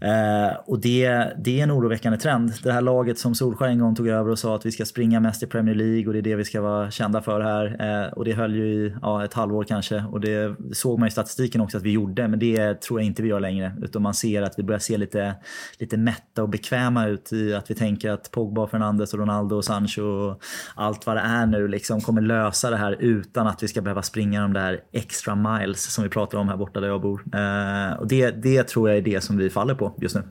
[0.00, 2.52] Eh, och det, det är en oroväckande trend.
[2.62, 5.20] Det här laget som Solskjaer en gång tog över och sa att vi ska springa
[5.20, 7.76] mest i Premier League och det är det vi ska vara kända för här.
[7.80, 11.10] Eh, och det höll ju i ja, ett halvår kanske och det såg man i
[11.10, 12.28] statistiken också att vi gjorde.
[12.28, 13.76] Men det tror jag inte vi gör längre.
[13.82, 15.34] Utan man ser att vi börjar se lite,
[15.78, 19.64] lite mätta och bekväma ut i att vi tänker att Pogba, Fernandes, och Ronaldo och
[19.64, 20.42] Sancho och
[20.74, 24.02] allt vad det är nu liksom kommer lösa det här utan att vi ska behöva
[24.02, 27.24] springa de där extra miles som vi pratar om här borta där jag bor.
[27.34, 30.22] Eh, och det, det tror jag är det som vi faller på just nu.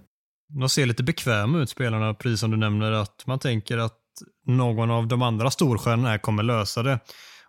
[0.49, 3.97] De ser lite bekväma ut spelarna, precis som du nämner, att man tänker att
[4.45, 6.99] någon av de andra storstjärnorna kommer lösa det.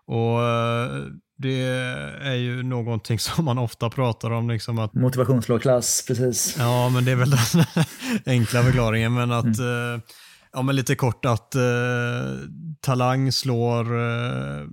[0.09, 1.05] Och eh,
[1.39, 1.63] det
[2.23, 4.51] är ju någonting som man ofta pratar om.
[4.51, 6.57] Liksom att, Motivationslågklass, precis.
[6.59, 7.65] ja, men det är väl den
[8.27, 9.15] enkla förklaringen.
[9.15, 10.03] Men att, eh,
[10.53, 11.63] ja men lite kort att eh,
[12.81, 14.67] talang slår eh,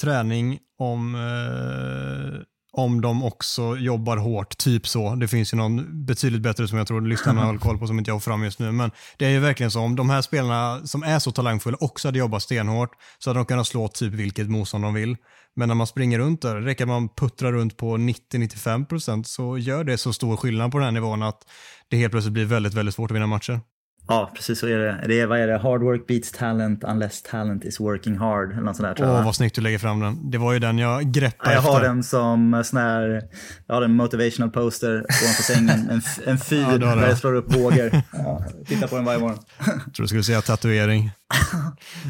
[0.00, 2.40] träning om, eh,
[2.72, 5.14] om de också jobbar hårt, typ så.
[5.14, 8.10] Det finns ju någon betydligt bättre som jag tror lyssnarna har koll på som inte
[8.10, 8.72] jag får fram just nu.
[8.72, 12.08] Men det är ju verkligen så, om de här spelarna som är så talangfulla också
[12.08, 15.16] hade jobbat stenhårt så hade de kunnat slå typ vilket motstånd de vill.
[15.56, 19.58] Men när man springer runt där, det räcker att man puttrar runt på 90-95% så
[19.58, 21.42] gör det så stor skillnad på den här nivån att
[21.88, 23.60] det helt plötsligt blir väldigt, väldigt svårt att vinna matcher.
[24.10, 25.04] Ja, precis så är det.
[25.08, 25.58] det är, vad är det?
[25.58, 28.52] Hard work beats talent unless talent is working hard.
[28.52, 29.06] Eller något sånt där.
[29.06, 30.30] Åh, vad snyggt du lägger fram den.
[30.30, 31.72] Det var ju den jag greppade Ja, jag efter.
[31.72, 33.22] har den som sån här,
[33.66, 35.90] jag har en motivational poster ovanför sängen.
[35.90, 37.90] En, en fyr Ja, där jag slår upp vågor.
[38.12, 39.38] Ja, tittar på den varje morgon.
[39.58, 41.10] Jag tror du skulle säga tatuering.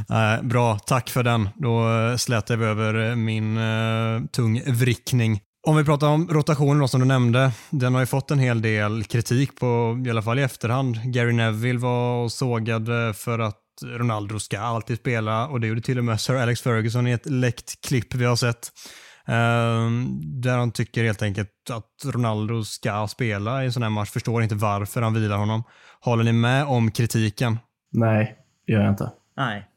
[0.09, 1.49] Nej, bra, tack för den.
[1.55, 5.41] Då eh, slätar vi över eh, min uh, tungvrickning.
[5.63, 7.53] Om vi pratar om rotationen då, som du nämnde.
[7.71, 11.13] Den har ju fått en hel del kritik på, i alla fall i efterhand.
[11.13, 15.99] Gary Neville var och sågade för att Ronaldo ska alltid spela och det gjorde till
[15.99, 18.69] och med Sir Alex Ferguson i ett läckt klipp vi har sett.
[19.27, 24.11] Ehm, där han tycker helt enkelt att Ronaldo ska spela i en sån här match.
[24.11, 25.63] Förstår inte varför han vilar honom.
[26.01, 27.59] Håller ni med om kritiken?
[27.93, 29.11] Nej, gör jag inte.
[29.37, 29.70] Nej.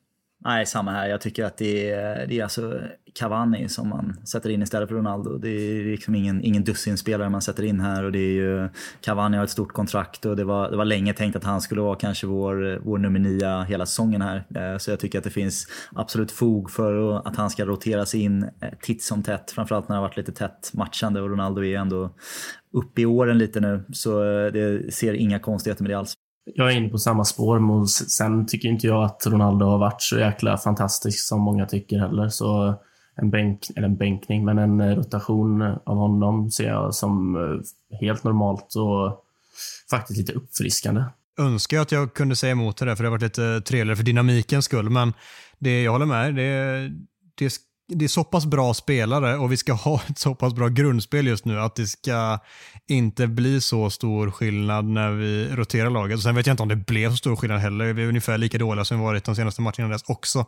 [0.46, 1.08] Nej, samma här.
[1.08, 2.82] Jag tycker att det är, det är alltså
[3.14, 5.38] Cavani som man sätter in istället för Ronaldo.
[5.38, 8.70] Det är liksom ingen, ingen dussinspelare man sätter in här och det är ju
[9.02, 11.82] Cavani har ett stort kontrakt och det var, det var länge tänkt att han skulle
[11.82, 14.44] vara kanske vår, vår nummer nio hela säsongen här.
[14.56, 18.44] Eh, så jag tycker att det finns absolut fog för att han ska roteras in
[18.44, 19.52] eh, titt som tätt.
[19.52, 22.16] Framförallt när det har varit lite tätt matchande och Ronaldo är ändå
[22.74, 23.84] uppe i åren lite nu.
[23.94, 26.14] Så eh, det ser inga konstigheter med det alls.
[26.46, 27.60] Jag är inne på samma spår.
[27.60, 32.00] men Sen tycker inte jag att Ronaldo har varit så jäkla fantastisk som många tycker
[32.00, 32.30] heller.
[32.30, 32.76] Så
[33.16, 37.98] en, bänk, eller en bänkning, men en eh, rotation av honom ser jag som eh,
[38.00, 39.26] helt normalt och
[39.90, 41.04] faktiskt lite uppfriskande.
[41.40, 43.96] önskar jag att jag kunde säga emot det där, för det har varit lite trevligare
[43.96, 44.90] för dynamikens skull.
[44.90, 45.14] Men
[45.60, 46.36] det, jag håller med.
[46.36, 46.92] Det,
[47.36, 47.54] det,
[47.88, 51.28] det är så pass bra spelare och vi ska ha ett så pass bra grundspel
[51.28, 52.40] just nu att det ska
[52.88, 56.22] inte bli så stor skillnad när vi roterar laget.
[56.22, 57.94] Sen vet jag inte om det blev så stor skillnad heller.
[57.94, 60.46] Vi är ungefär lika dåliga som vi varit de senaste matcherna dess också.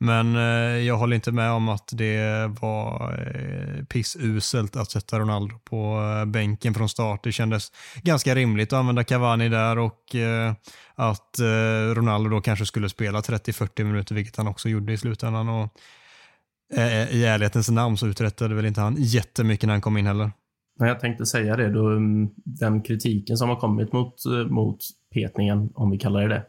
[0.00, 0.42] Men eh,
[0.86, 6.24] jag håller inte med om att det var eh, pissuselt att sätta Ronaldo på eh,
[6.24, 7.24] bänken från start.
[7.24, 10.52] Det kändes ganska rimligt att använda Cavani där och eh,
[10.94, 15.48] att eh, Ronaldo då kanske skulle spela 30-40 minuter, vilket han också gjorde i slutändan.
[15.48, 15.72] Och,
[16.74, 20.06] Eh, eh, I ärlighetens namn så uträttade väl inte han jättemycket när han kom in
[20.06, 20.30] heller.
[20.78, 24.78] Nej, jag tänkte säga det, då, mm, den kritiken som har kommit mot, eh, mot
[25.14, 26.44] petningen, om vi kallar det det,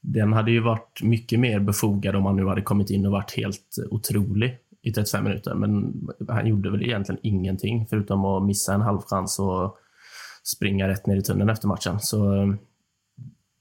[0.00, 3.36] den hade ju varit mycket mer befogad om han nu hade kommit in och varit
[3.36, 5.54] helt otrolig i 35 minuter.
[5.54, 5.94] Men
[6.28, 9.76] han gjorde väl egentligen ingenting förutom att missa en halv chans och
[10.44, 12.00] springa rätt ner i tunneln efter matchen.
[12.00, 12.54] Så,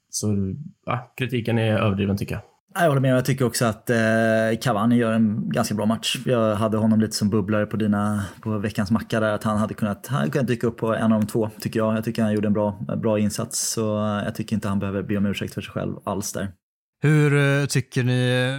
[0.10, 0.56] så
[0.86, 2.42] ja, kritiken är överdriven tycker jag.
[2.80, 3.16] Jag håller med.
[3.16, 3.98] Jag tycker också att eh,
[4.62, 6.18] Cavani gör en ganska bra match.
[6.26, 9.32] Jag hade honom lite som bubblare på, dina, på veckans macka där.
[9.32, 11.80] Att han hade kunnat, han hade kunnat dyka upp på en av de två, tycker
[11.80, 11.98] jag.
[11.98, 13.70] Jag tycker han gjorde en bra, bra insats.
[13.70, 13.82] Så
[14.26, 16.48] jag tycker inte han behöver be om ursäkt för sig själv alls där.
[17.02, 18.50] Hur eh, tycker ni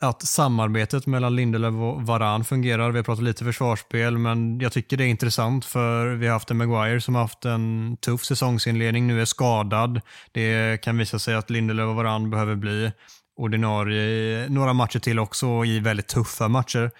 [0.00, 2.90] eh, att samarbetet mellan Lindelöf och Varan fungerar?
[2.90, 6.50] Vi har pratat lite försvarsspel, men jag tycker det är intressant för vi har haft
[6.50, 10.00] en Maguire som har haft en tuff säsongsinledning, nu är skadad.
[10.32, 12.92] Det kan visa sig att Lindelöf och Varan behöver bli
[13.38, 16.90] ordinarie några matcher till också i väldigt tuffa matcher.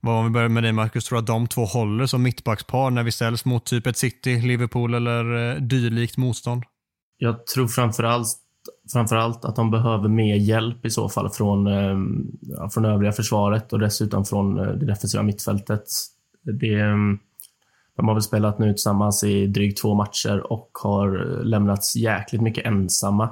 [0.00, 2.90] Vad om vi börjar med dig Marcus, tror du att de två håller som mittbackspar
[2.90, 6.62] när vi ställs mot typ ett City, Liverpool eller eh, dylikt motstånd?
[7.18, 8.28] Jag tror framförallt,
[8.92, 13.78] framförallt att de behöver mer hjälp i så fall från, eh, från övriga försvaret och
[13.78, 15.84] dessutom från eh, det defensiva mittfältet.
[16.60, 16.96] Det, eh,
[17.96, 22.42] de har väl spelat nu tillsammans i drygt två matcher och har eh, lämnats jäkligt
[22.42, 23.30] mycket ensamma.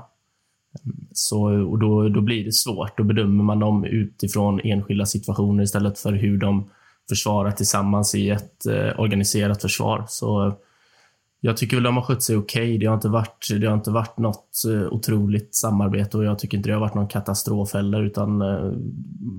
[1.13, 2.99] Så, och då, då blir det svårt.
[2.99, 6.71] Då bedömer man dem utifrån enskilda situationer istället för hur de
[7.09, 10.05] försvarar tillsammans i ett eh, organiserat försvar.
[10.09, 10.57] Så
[11.47, 12.63] jag tycker väl de har skött sig okej.
[12.63, 12.79] Okay.
[12.79, 16.57] Det, har inte varit, det har inte varit något eh, otroligt samarbete och jag tycker
[16.57, 18.73] inte det har varit någon katastrof heller, utan eh,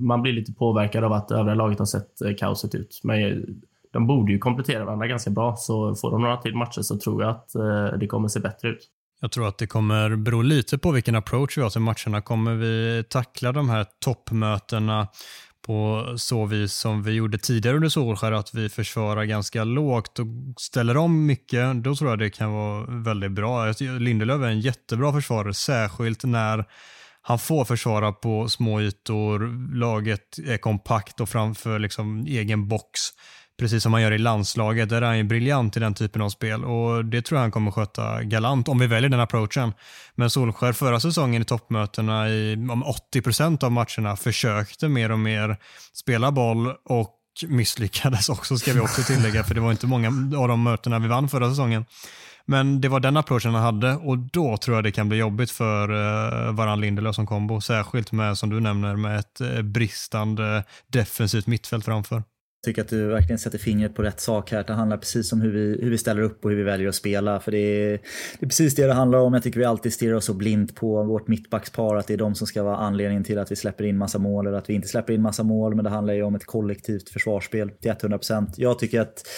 [0.00, 3.00] man blir lite påverkad av att övriga laget har sett eh, kaoset ut.
[3.02, 3.46] Men
[3.92, 7.22] de borde ju komplettera varandra ganska bra, så får de några till matcher så tror
[7.22, 7.50] jag att
[8.00, 8.90] det kommer se bättre ut.
[9.20, 12.20] Jag tror att det kommer bero lite på vilken approach vi har till matcherna.
[12.20, 15.08] Kommer vi tackla de här toppmötena
[15.66, 20.26] på så vis som vi gjorde tidigare under Solskär, att vi försvarar ganska lågt och
[20.56, 23.72] ställer om mycket, då tror jag det kan vara väldigt bra.
[23.80, 26.64] Lindelöf är en jättebra försvarare, särskilt när
[27.22, 33.00] Han får försvara på små ytor, laget är kompakt och framför liksom egen box.
[33.58, 36.28] Precis som han gör i landslaget, där är han ju briljant i den typen av
[36.28, 39.72] spel och det tror jag han kommer sköta galant om vi väljer den approachen.
[40.14, 45.56] Men Solskär förra säsongen i toppmötena i 80 procent av matcherna försökte mer och mer
[45.92, 47.12] spela boll och
[47.48, 51.08] misslyckades också ska vi också tillägga för det var inte många av de mötena vi
[51.08, 51.84] vann förra säsongen.
[52.44, 55.50] Men det var den approachen han hade och då tror jag det kan bli jobbigt
[55.50, 57.60] för eh, Varann Lindelöf som kombo.
[57.60, 62.22] Särskilt med, som du nämner, med ett eh, bristande defensivt mittfält framför
[62.66, 64.64] tycker att du verkligen sätter fingret på rätt sak här.
[64.66, 66.94] Det handlar precis om hur vi, hur vi ställer upp och hur vi väljer att
[66.94, 67.40] spela.
[67.40, 67.90] För det är,
[68.38, 69.34] det är precis det det handlar om.
[69.34, 71.96] Jag tycker vi alltid stirrar oss så blint på vårt mittbackspar.
[71.96, 74.46] Att det är de som ska vara anledningen till att vi släpper in massa mål
[74.46, 75.74] eller att vi inte släpper in massa mål.
[75.74, 78.46] Men det handlar ju om ett kollektivt försvarsspel till 100%.
[78.56, 79.28] Jag tycker att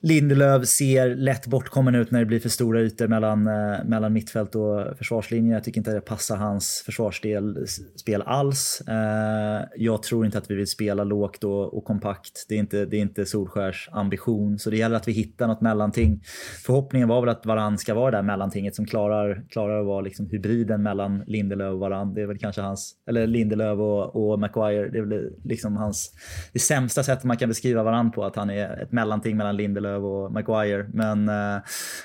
[0.00, 4.54] Lindelöf ser lätt bortkommen ut när det blir för stora ytor mellan, eh, mellan mittfält
[4.54, 5.54] och försvarslinje.
[5.54, 8.82] Jag tycker inte det passar hans försvarsspel alls.
[8.88, 12.46] Eh, jag tror inte att vi vill spela lågt och, och kompakt.
[12.48, 14.58] Det är, inte, det är inte Solskärs ambition.
[14.58, 16.22] Så det gäller att vi hittar något mellanting.
[16.66, 20.00] Förhoppningen var väl att Varann ska vara det där mellantinget som klarar, klarar att vara
[20.00, 22.14] liksom hybriden mellan Lindelöf och Varann.
[22.14, 24.90] Det är väl kanske hans, eller Lindelöf och, och Maguire.
[24.90, 26.12] Det är väl liksom hans,
[26.52, 28.24] det sämsta sättet man kan beskriva Varann på.
[28.24, 30.86] Att han är ett mellanting mellan Lindelöf Lindelöf och Maguire.
[30.92, 31.60] Men uh,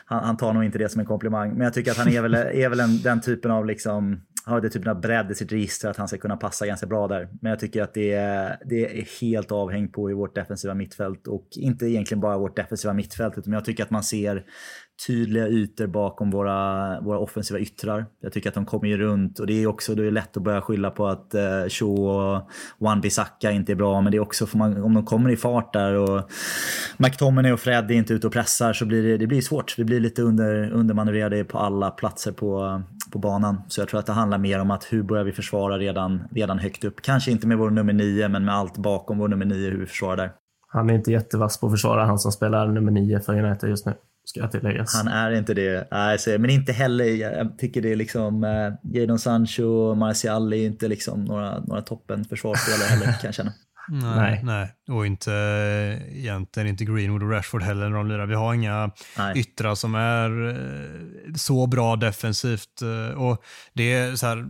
[0.06, 1.50] han, han, tar nog inte det som en komplimang.
[1.54, 4.62] Men jag tycker att han är väl, är väl en, den typen av liksom har
[4.62, 7.30] det typen av bredd i sitt register att han ska kunna passa ganska bra där.
[7.42, 11.28] Men jag tycker att det är, det är helt avhängt på i vårt defensiva mittfält
[11.28, 14.46] och inte egentligen bara vårt defensiva mittfält utan jag tycker att man ser
[15.08, 18.06] tydliga ytor bakom våra, våra offensiva yttrar.
[18.22, 20.38] Jag tycker att de kommer ju runt och det är också då är det lätt
[20.38, 24.02] att börja skylla på att eh, Cho och Wan-Bissaka inte är bra.
[24.02, 26.32] Men det är också för man, om de kommer i fart där och
[26.98, 29.76] McTominay och Fred är inte ute och pressar så blir det, det blir svårt.
[29.78, 33.62] Vi blir lite under, undermanövrerade på alla platser på, på banan.
[33.68, 36.60] Så jag tror att det handlar mer om att hur börjar vi försvara redan, redan
[36.60, 37.02] högt upp.
[37.02, 39.86] Kanske inte med vår nummer nio men med allt bakom vår nummer nio hur vi
[39.86, 40.32] försvarar där.
[40.68, 43.86] Han är inte jättevass på att försvara, han som spelar nummer nio för United just
[43.86, 43.94] nu
[44.32, 44.96] ska tilläggas.
[44.96, 45.88] Han är inte det.
[45.92, 50.66] Nej, men inte heller, jag tycker det är liksom, eh, Jadon Sancho och Marcial är
[50.66, 53.54] inte liksom några, några toppen försvarsspelare heller kan jag känna.
[53.90, 54.42] Nej, nej.
[54.44, 54.98] nej.
[54.98, 55.32] Och inte
[56.12, 58.26] egentligen inte Greenwood och Rashford heller när de lirar.
[58.26, 59.40] Vi har inga nej.
[59.40, 62.82] yttrar som är eh, så bra defensivt.
[62.82, 64.46] Eh, och det är så här,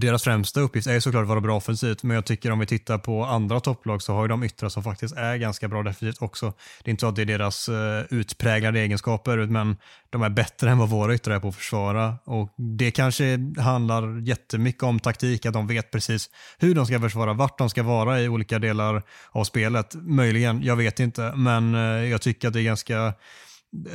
[0.00, 2.98] deras främsta uppgift är såklart att vara bra offensivt, men jag tycker om vi tittar
[2.98, 6.52] på andra topplag så har ju de yttrar som faktiskt är ganska bra defensivt också.
[6.84, 9.76] Det är inte så att det är deras eh, utpräglade egenskaper, men
[10.10, 12.14] de är bättre än vad våra yttrar är på att försvara.
[12.24, 17.32] Och det kanske handlar jättemycket om taktik, att de vet precis hur de ska försvara,
[17.32, 19.94] vart de ska vara i olika delar av spelet.
[19.94, 23.14] Möjligen, jag vet inte, men eh, jag tycker att det är ganska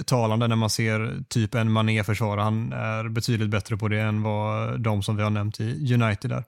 [0.05, 2.43] talande när man ser typ en Mané försvara.
[2.43, 6.31] Han är betydligt bättre på det än vad de som vi har nämnt i United
[6.31, 6.43] där.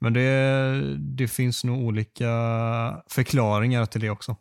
[0.00, 2.28] Men det, det finns nog olika
[3.10, 4.36] förklaringar till det också.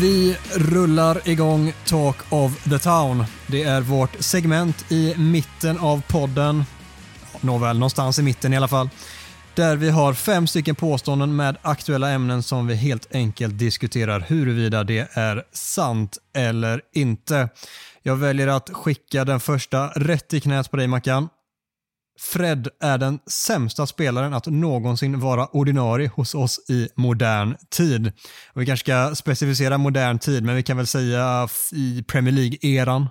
[0.00, 3.24] Vi rullar igång Talk of the Town.
[3.46, 6.64] Det är vårt segment i mitten av podden.
[7.40, 8.88] Nåväl, någonstans i mitten i alla fall.
[9.54, 14.84] Där vi har fem stycken påståenden med aktuella ämnen som vi helt enkelt diskuterar huruvida
[14.84, 17.48] det är sant eller inte.
[18.02, 21.28] Jag väljer att skicka den första rätt i knät på dig Mackan.
[22.18, 28.12] Fred är den sämsta spelaren att någonsin vara ordinarie hos oss i modern tid.
[28.52, 33.06] Och vi kanske ska specificera modern tid, men vi kan väl säga i Premier League-eran.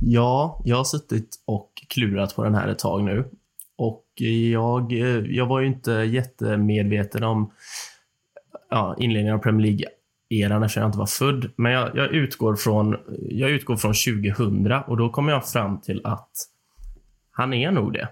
[0.00, 3.28] Ja, jag har suttit och klurat på den här ett tag nu.
[3.76, 4.04] Och
[4.52, 4.92] jag,
[5.26, 7.52] jag var ju inte jättemedveten om
[8.70, 11.50] ja, inledningen av Premier League-eran eftersom jag inte var född.
[11.56, 13.94] Men jag, jag, utgår från, jag utgår från
[14.36, 16.30] 2000 och då kommer jag fram till att
[17.30, 18.08] han är nog det.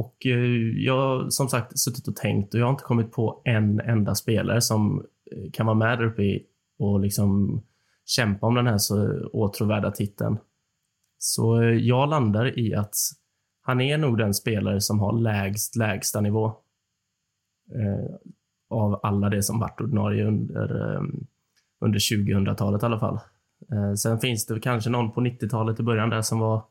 [0.00, 3.42] Och eh, jag har som sagt suttit och tänkt och jag har inte kommit på
[3.44, 6.38] en enda spelare som eh, kan vara med där uppe
[6.78, 7.62] och liksom
[8.06, 10.38] kämpa om den här så åtråvärda titeln.
[11.18, 12.94] Så eh, jag landar i att
[13.62, 16.46] han är nog den spelare som har lägst lägsta nivå
[17.74, 18.16] eh,
[18.70, 21.02] av alla det som varit ordinarie under, eh,
[21.80, 23.20] under 2000-talet i alla fall.
[23.72, 26.64] Eh, sen finns det kanske någon på 90-talet i början där som var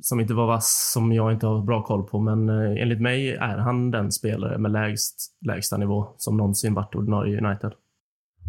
[0.00, 3.34] som inte var vass, som jag inte har bra koll på, men eh, enligt mig
[3.34, 7.72] är han den spelare med lägst, lägsta nivå som någonsin varit ordinarie United.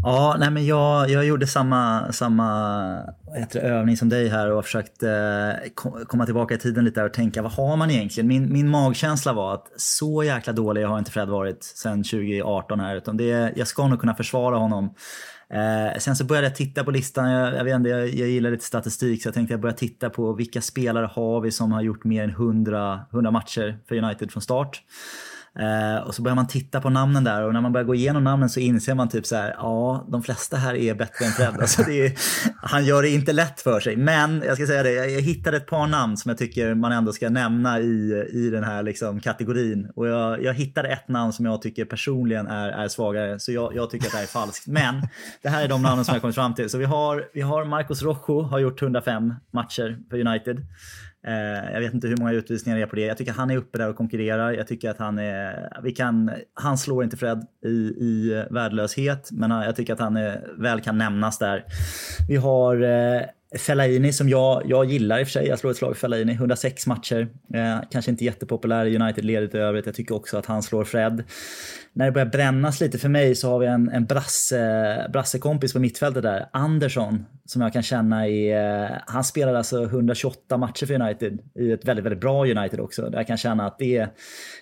[0.04, 2.46] Ja, nej men jag, jag gjorde samma, samma
[3.36, 5.10] heter det, övning som dig här och försökte
[5.64, 5.72] eh,
[6.06, 8.28] komma tillbaka i tiden lite och tänka vad har man egentligen?
[8.28, 12.96] Min, min magkänsla var att så jäkla dålig har inte Fred varit sedan 2018 här
[12.96, 14.94] utan det, jag ska nog kunna försvara honom.
[15.54, 18.52] Eh, sen så började jag titta på listan, jag, jag vet inte, jag, jag gillar
[18.52, 21.82] lite statistik så jag tänkte jag började titta på vilka spelare har vi som har
[21.82, 24.82] gjort mer än 100, 100 matcher för United från start.
[25.60, 28.24] Eh, och så börjar man titta på namnen där och när man börjar gå igenom
[28.24, 31.58] namnen så inser man typ så här, ja, de flesta här är bättre än Fred.
[31.60, 32.14] Alltså är,
[32.62, 33.96] han gör det inte lätt för sig.
[33.96, 37.14] Men jag ska säga det, jag hittade ett par namn som jag tycker man ändå
[37.14, 39.92] ska nämna i, i den här liksom, kategorin.
[39.96, 43.76] Och jag, jag hittade ett namn som jag tycker personligen är, är svagare, så jag,
[43.76, 44.68] jag tycker att det här är falskt.
[44.68, 45.02] Men
[45.42, 46.70] det här är de namnen som jag kommit fram till.
[46.70, 50.66] Så vi har, vi har Marcos Rojo, har gjort 105 matcher för United.
[51.28, 53.02] Eh, jag vet inte hur många utvisningar det är på det.
[53.02, 54.52] Jag tycker han är uppe där och konkurrerar.
[54.52, 55.70] Jag tycker att han är...
[55.84, 60.48] Vi kan, han slår inte Fred i, i värdelöshet, men jag tycker att han är,
[60.58, 61.66] väl kan nämnas där.
[62.28, 63.22] Vi har eh,
[63.58, 65.48] Fellaini som jag, jag gillar i och för sig.
[65.48, 66.34] Jag slår ett slag för Fellaini.
[66.34, 67.28] 106 matcher.
[67.54, 69.86] Eh, kanske inte jättepopulär i United-ledet i övrigt.
[69.86, 71.24] Jag tycker också att han slår Fred
[71.94, 75.80] när det börjar brännas lite för mig så har vi en, en brasse, brassekompis på
[75.80, 78.84] mittfältet där, Andersson, som jag kan känna är...
[78.84, 83.02] Eh, han spelade alltså 128 matcher för United i ett väldigt, väldigt bra United också.
[83.02, 84.10] Där jag kan känna att det, är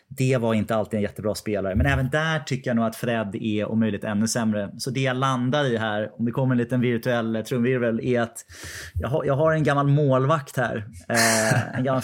[0.10, 1.76] det var inte alltid en jättebra spelare.
[1.76, 4.72] Men även där tycker jag nog att Fred är om möjligt ännu sämre.
[4.78, 8.22] Så det jag landar i här, om det kommer en liten virtuell eh, trumvirvel, är
[8.22, 8.46] att
[8.94, 10.86] jag har, jag har en gammal målvakt här.
[11.10, 12.02] Eh, en gammal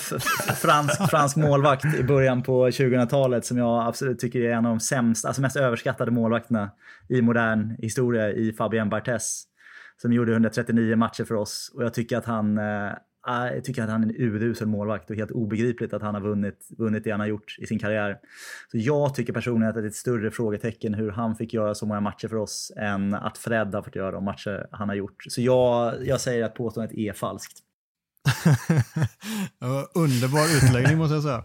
[0.62, 4.80] fransk, fransk målvakt i början på 2000-talet som jag absolut tycker är en av de
[4.80, 6.72] sämsta, alltså mest överskattade målvakterna
[7.10, 9.44] i modern historia i Fabien Barthez.
[10.02, 12.92] Som gjorde 139 matcher för oss och jag tycker att han eh,
[13.26, 16.68] jag tycker att han är en urusel målvakt och helt obegripligt att han har vunnit,
[16.78, 18.18] vunnit det han har gjort i sin karriär.
[18.72, 21.86] Så jag tycker personligen att det är ett större frågetecken hur han fick göra så
[21.86, 25.24] många matcher för oss än att Fred har fått göra de matcher han har gjort.
[25.30, 27.60] Så jag, jag säger att påståendet är falskt.
[29.96, 31.44] Underbar utläggning måste jag säga.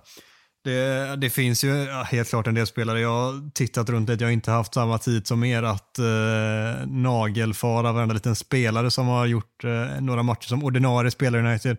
[0.65, 3.01] Det, det, finns ju helt klart en del spelare.
[3.01, 4.21] Jag har tittat runt det.
[4.21, 9.07] Jag har inte haft samma tid som er att eh, nagelfara varenda liten spelare som
[9.07, 11.77] har gjort eh, några matcher som ordinarie spelare i United.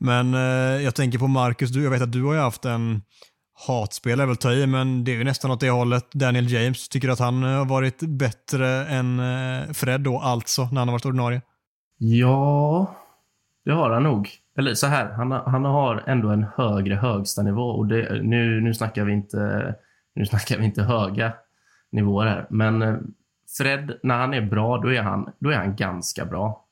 [0.00, 3.02] Men eh, jag tänker på Marcus, du, jag vet att du har ju haft en
[3.66, 6.12] hatspelare, väl ta i, men det är ju nästan åt det hållet.
[6.12, 10.78] Daniel James, tycker du att han har varit bättre än eh, Fred då, alltså, när
[10.78, 11.42] han har varit ordinarie?
[11.98, 12.96] Ja,
[13.64, 14.30] det har han nog.
[14.58, 18.74] Eller så här, han, han har ändå en högre högsta nivå och det, nu, nu,
[18.74, 19.74] snackar vi inte,
[20.14, 21.32] nu snackar vi inte höga
[21.90, 22.46] nivåer här.
[22.50, 22.96] Men eh,
[23.58, 26.64] Fred, när han är bra, då är han, då är han ganska bra.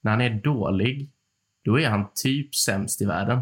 [0.00, 1.10] När han är dålig,
[1.64, 3.40] då är han typ sämst i världen.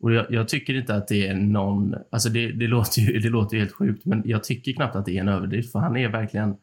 [0.00, 1.94] Och jag, jag tycker inte att det är någon...
[2.10, 5.04] Alltså det, det, låter ju, det låter ju helt sjukt, men jag tycker knappt att
[5.04, 5.72] det är en överdrift.
[5.72, 6.56] För han är verkligen,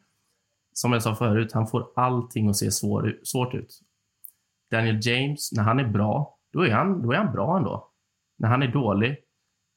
[0.72, 3.80] som jag sa förut, han får allting att se svår, svårt ut.
[4.74, 7.88] Daniel James, när han är bra, då är han, då är han bra ändå.
[8.38, 9.16] När han är dålig,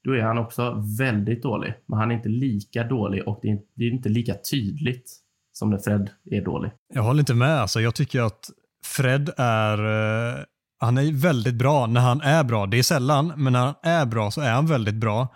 [0.03, 1.73] då är han också väldigt dålig.
[1.87, 5.11] Men han är inte lika dålig och det är, det är inte lika tydligt
[5.53, 6.71] som när Fred är dålig.
[6.93, 7.61] Jag håller inte med.
[7.61, 8.49] Alltså, jag tycker att
[8.85, 10.43] Fred är uh,
[10.79, 12.65] han är väldigt bra när han är bra.
[12.65, 15.27] Det är sällan, men när han är bra så är han väldigt bra.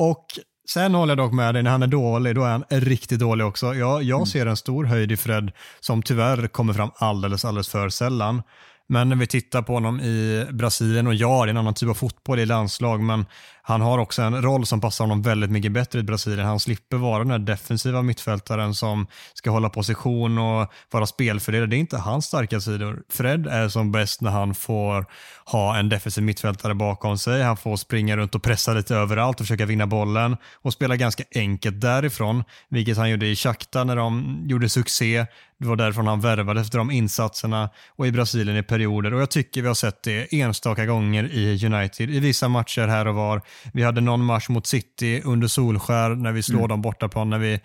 [0.00, 0.26] Och
[0.70, 3.46] Sen håller jag dock med dig, när han är dålig, då är han riktigt dålig
[3.46, 3.74] också.
[3.74, 4.26] Jag, jag mm.
[4.26, 8.42] ser en stor höjd i Fred som tyvärr kommer fram alldeles, alldeles för sällan.
[8.88, 11.88] Men när vi tittar på honom i Brasilien, och ja, det är en annan typ
[11.88, 13.26] av fotboll i landslag, men
[13.68, 16.46] han har också en roll som passar honom väldigt mycket bättre i Brasilien.
[16.46, 21.66] Han slipper vara den där defensiva mittfältaren som ska hålla position och vara spelfördelare.
[21.66, 23.02] Det är inte hans starka sidor.
[23.08, 25.06] Fred är som bäst när han får
[25.44, 27.42] ha en defensiv mittfältare bakom sig.
[27.42, 31.24] Han får springa runt och pressa lite överallt och försöka vinna bollen och spela ganska
[31.34, 35.26] enkelt därifrån, vilket han gjorde i Shakhtar när de gjorde succé.
[35.60, 39.30] Det var därifrån han värvade efter de insatserna och i Brasilien i perioder och jag
[39.30, 43.42] tycker vi har sett det enstaka gånger i United i vissa matcher här och var.
[43.72, 46.68] Vi hade någon match mot City under Solskär när vi slår mm.
[46.68, 47.60] dem bortaplan, när vi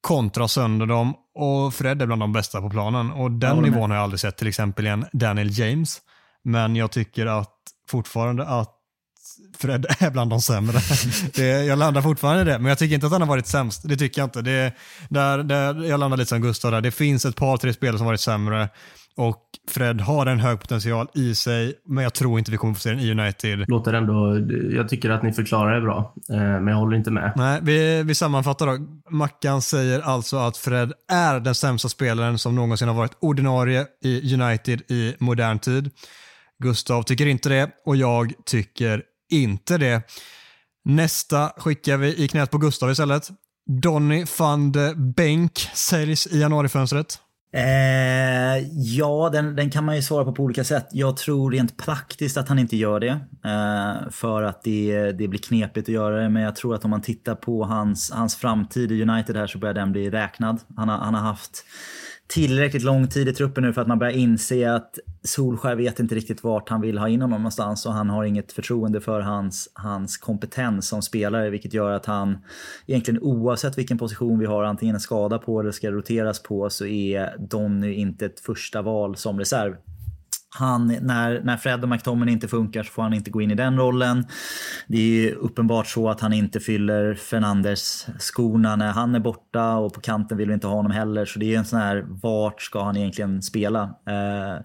[0.00, 3.90] kontrar sönder dem och Fred är bland de bästa på planen och den ja, nivån
[3.90, 6.00] har jag aldrig sett till exempel i en Daniel James.
[6.44, 7.54] Men jag tycker att
[7.88, 8.78] fortfarande att
[9.58, 10.80] Fred är bland de sämre.
[11.34, 13.80] Det, jag landar fortfarande i det, men jag tycker inte att han har varit sämst.
[13.84, 14.42] Det tycker jag inte.
[14.42, 14.74] Det,
[15.08, 16.80] där, där, jag landar lite som Gustav där.
[16.80, 18.68] Det finns ett par, tre spelare som varit sämre.
[19.16, 22.80] Och Fred har en hög potential i sig, men jag tror inte vi kommer få
[22.80, 23.64] se den i United.
[23.68, 24.38] Låter ändå,
[24.76, 27.32] jag tycker att ni förklarar det bra, eh, men jag håller inte med.
[27.36, 28.78] Nej, vi, vi sammanfattar då.
[29.10, 34.34] Mackan säger alltså att Fred är den sämsta spelaren som någonsin har varit ordinarie i
[34.34, 35.90] United i modern tid.
[36.62, 40.02] Gustav tycker inte det och jag tycker inte det.
[40.84, 43.28] Nästa skickar vi i knät på Gustav istället.
[43.82, 47.18] Donny van de Benk säljs i januarifönstret.
[47.54, 50.88] Eh, ja, den, den, kan man ju svara på på olika sätt.
[50.92, 53.20] Jag tror rent praktiskt att han inte gör det.
[53.44, 56.28] Eh, för att det, det blir knepigt att göra det.
[56.28, 59.58] Men jag tror att om man tittar på hans, hans framtid i United här så
[59.58, 60.60] börjar den bli räknad.
[60.76, 61.64] Han har, han har haft
[62.32, 66.14] tillräckligt lång tid i truppen nu för att man börjar inse att Solskär vet inte
[66.14, 69.70] riktigt vart han vill ha in honom någonstans och han har inget förtroende för hans,
[69.74, 72.38] hans kompetens som spelare vilket gör att han
[72.86, 76.86] egentligen oavsett vilken position vi har antingen en skada på eller ska roteras på så
[76.86, 79.74] är Donny inte ett första val som reserv
[80.54, 83.54] han, när, när Fred och McTominay inte funkar så får han inte gå in i
[83.54, 84.26] den rollen.
[84.86, 89.94] Det är uppenbart så att han inte fyller Fernandes skorna när han är borta och
[89.94, 91.24] på kanten vill vi inte ha honom heller.
[91.24, 93.82] Så det är en sån här, vart ska han egentligen spela?
[93.82, 94.64] Eh,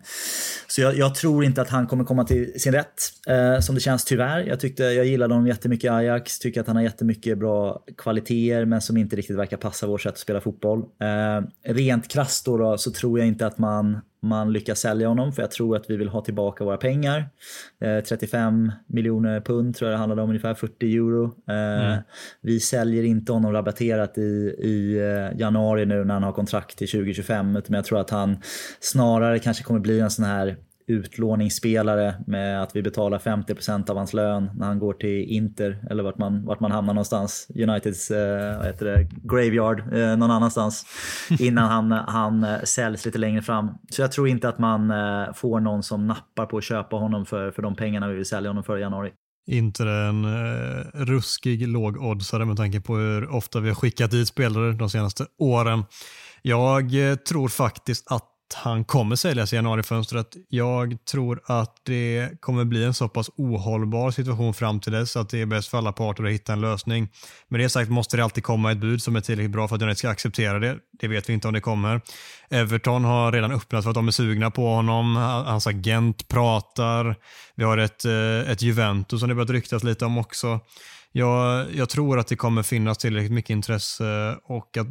[0.67, 3.81] så jag, jag, tror inte att han kommer komma till sin rätt, eh, som det
[3.81, 4.39] känns tyvärr.
[4.39, 8.65] Jag, tyckte, jag gillade honom jättemycket i Ajax, tycker att han har jättemycket bra kvaliteter
[8.65, 10.79] men som inte riktigt verkar passa vårt sätt att spela fotboll.
[10.79, 15.33] Eh, rent krasst då, då så tror jag inte att man man lyckas sälja honom
[15.33, 17.29] för jag tror att vi vill ha tillbaka våra pengar.
[17.81, 21.23] Eh, 35 miljoner pund tror jag det handlade om, ungefär 40 euro.
[21.47, 21.99] Eh, mm.
[22.41, 26.89] Vi säljer inte honom rabatterat i, i eh, januari nu när han har kontrakt till
[26.89, 28.37] 2025 utan jag tror att han
[28.79, 30.57] snarare kanske kommer bli en sån här
[30.87, 36.03] utlåningsspelare med att vi betalar 50% av hans lön när han går till Inter eller
[36.03, 37.47] vart man, vart man hamnar någonstans.
[37.55, 40.85] Uniteds eh, vad heter det, graveyard eh, någon annanstans
[41.39, 43.69] innan han, han eh, säljs lite längre fram.
[43.89, 47.25] Så jag tror inte att man eh, får någon som nappar på att köpa honom
[47.25, 49.11] för, för de pengarna vi vill sälja honom för i januari.
[49.47, 54.71] Inte en eh, ruskig lågoddsare med tanke på hur ofta vi har skickat dit spelare
[54.71, 55.83] de senaste åren.
[56.41, 60.35] Jag eh, tror faktiskt att han kommer säljas i januarifönstret.
[60.49, 65.29] Jag tror att det kommer bli en så pass ohållbar situation fram till dess att
[65.29, 67.09] det är bäst för alla parter att hitta en lösning.
[67.47, 69.81] Med det sagt måste det alltid komma ett bud som är tillräckligt bra för att
[69.81, 70.77] United ska acceptera det.
[70.99, 72.01] Det vet vi inte om det kommer.
[72.49, 75.15] Everton har redan öppnat för att de är sugna på honom.
[75.15, 77.15] Hans agent pratar.
[77.55, 80.59] Vi har ett, eh, ett Juventus som det börjat ryktas lite om också.
[81.11, 84.87] Jag, jag, tror att det kommer finnas tillräckligt mycket intresse och att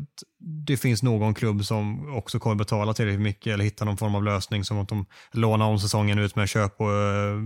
[0.66, 4.24] det finns någon klubb som också kommer betala tillräckligt mycket eller hitta någon form av
[4.24, 7.36] lösning som att de lånar om säsongen ut med köp och eh,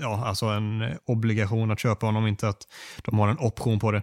[0.00, 2.62] ja, alltså en obligation att köpa honom, inte att
[3.04, 4.02] de har en option på det.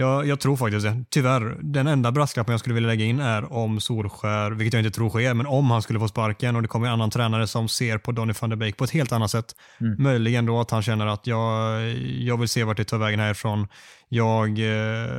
[0.00, 1.04] Jag, jag tror faktiskt det.
[1.10, 4.96] Tyvärr, den enda brasklappen jag skulle vilja lägga in är om Solskär, vilket jag inte
[4.96, 7.68] tror sker, men om han skulle få sparken och det kommer en annan tränare som
[7.68, 9.46] ser på Donny van der Beek på ett helt annat sätt.
[9.80, 10.02] Mm.
[10.02, 13.68] Möjligen då att han känner att jag, jag vill se vart det tar vägen härifrån.
[14.08, 15.10] Jag eh,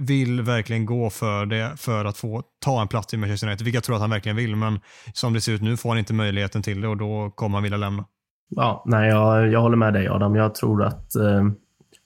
[0.00, 3.76] vill verkligen gå för det för att få ta en plats i Manchester United, vilket
[3.76, 4.80] jag tror att han verkligen vill, men
[5.12, 7.62] som det ser ut nu får han inte möjligheten till det och då kommer han
[7.62, 8.04] vilja lämna.
[8.48, 10.34] Ja, nej, jag, jag håller med dig Adam.
[10.34, 11.44] Jag tror att eh,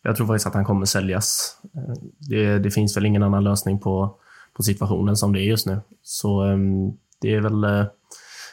[0.04, 1.58] jag tror faktiskt att han kommer säljas.
[1.74, 4.16] Eh, det, det, finns väl ingen annan lösning på,
[4.52, 5.80] på situationen som det är just nu.
[6.02, 7.84] Så ehm, det är väl eh,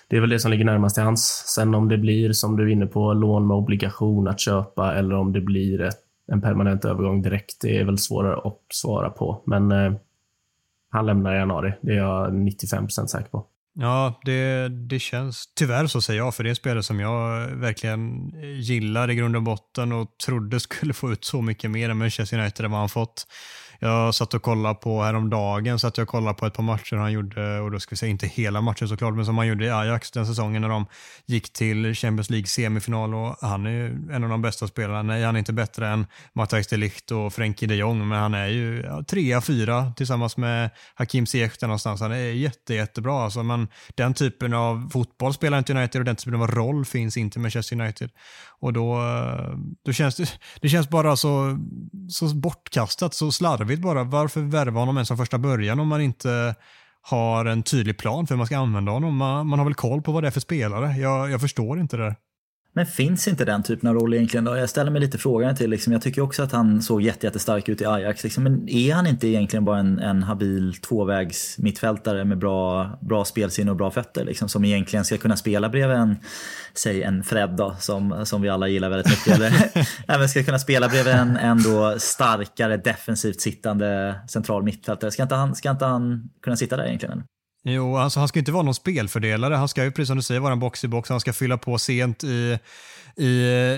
[0.07, 1.43] det är väl det som ligger närmast till hans.
[1.55, 5.15] Sen om det blir, som du är inne på, lån med obligation att köpa eller
[5.15, 5.97] om det blir ett,
[6.27, 9.41] en permanent övergång direkt, det är väl svårare att svara på.
[9.45, 9.93] Men eh,
[10.89, 13.45] han lämnar i januari, det är jag 95% säker på.
[13.73, 17.47] Ja, det, det känns, tyvärr så säger jag, för det är en spelare som jag
[17.47, 21.97] verkligen gillar i grund och botten och trodde skulle få ut så mycket mer än
[21.97, 23.27] Manchester United än vad han fått.
[23.83, 27.11] Jag satt och kollade på häromdagen, satt jag och kollade på ett par matcher han
[27.11, 29.69] gjorde, och då ska vi säga inte hela matchen såklart, men som han gjorde i
[29.69, 30.85] Ajax den säsongen när de
[31.25, 35.03] gick till Champions League semifinal och han är ju en av de bästa spelarna.
[35.03, 38.33] Nej, han är inte bättre än Matthijs de Ligt och Frenkie de Jong, men han
[38.33, 42.01] är ju ja, trea, fyra tillsammans med Hakim Ziyech där någonstans.
[42.01, 46.15] Han är jätte, jättebra alltså, men den typen av fotboll spelar inte United och den
[46.15, 48.09] typen av roll finns inte med Manchester United.
[48.59, 51.57] Och då, eh, då känns det, det känns bara så,
[52.09, 54.03] så bortkastat, så slarvigt bara.
[54.03, 56.55] Varför värva honom ens från första början om man inte
[57.01, 59.17] har en tydlig plan för hur man ska använda honom?
[59.17, 60.97] Man, man har väl koll på vad det är för spelare?
[60.97, 62.15] Jag, jag förstår inte det.
[62.73, 64.57] Men finns inte den typen av roll egentligen då?
[64.57, 65.69] Jag ställer mig lite frågan till.
[65.69, 68.23] Liksom, jag tycker också att han såg jättestark ut i Ajax.
[68.23, 73.25] Liksom, men är han inte egentligen bara en, en habil tvåvägs mittfältare med bra, bra
[73.25, 74.25] spelsinne och bra fötter?
[74.25, 76.15] Liksom, som egentligen ska kunna spela bredvid en,
[76.73, 79.35] säg en Fred då, som, som vi alla gillar väldigt mycket.
[79.35, 79.71] Eller
[80.07, 85.11] även ska kunna spela bredvid en ändå starkare defensivt sittande central mittfältare.
[85.11, 87.23] Ska inte han, ska inte han kunna sitta där egentligen?
[87.63, 89.55] Jo, alltså han ska inte vara någon spelfördelare.
[89.55, 91.09] Han ska ju, precis som du säger, vara en box i box.
[91.09, 92.59] Han ska fylla på sent i,
[93.17, 93.27] i,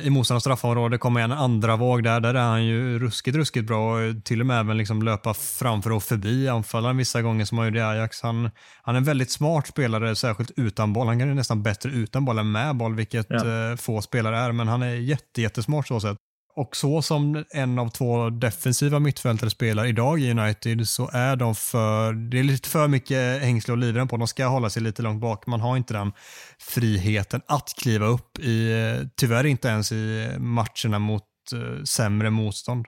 [0.03, 0.97] i motståndarnas straffområde.
[0.97, 2.19] kommer en andra våg där.
[2.19, 3.97] Där är han ju ruskigt, ruskigt bra.
[4.23, 7.79] Till och med även liksom löpa framför och förbi anfallaren vissa gånger som han gjorde
[7.79, 8.21] i Ajax.
[8.21, 8.49] Han,
[8.81, 11.07] han är en väldigt smart spelare, särskilt utan boll.
[11.07, 13.69] Han kan nästan bättre utan boll än med boll, vilket ja.
[13.71, 14.51] Eh, få spelare är.
[14.51, 16.17] Men han är jätte, jättesmart så sätt
[16.55, 21.55] och så som en av två defensiva mittfältare spelar idag i United så är de
[21.55, 24.17] för, det är lite för mycket hängsle och livrem på.
[24.17, 25.47] De ska hålla sig lite långt bak.
[25.47, 26.11] Man har inte den
[26.59, 28.71] friheten att kliva upp i,
[29.15, 31.23] tyvärr inte ens i matcherna mot
[31.53, 32.85] uh, sämre motstånd.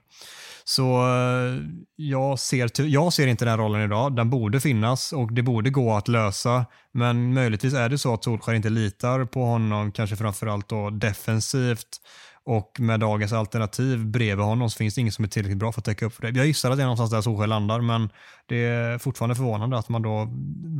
[0.64, 1.60] Så uh,
[1.96, 4.16] jag, ser, jag ser inte den rollen idag.
[4.16, 6.66] Den borde finnas och det borde gå att lösa.
[6.92, 12.00] Men möjligtvis är det så att Solskjaer inte litar på honom, kanske framförallt då defensivt
[12.46, 15.80] och med dagens alternativ bredvid honom så finns det ingen som är tillräckligt bra för
[15.80, 16.38] att täcka upp för det.
[16.38, 18.08] Jag gissar att det är någonstans där Solskjaer landar, men
[18.46, 20.28] det är fortfarande förvånande att man då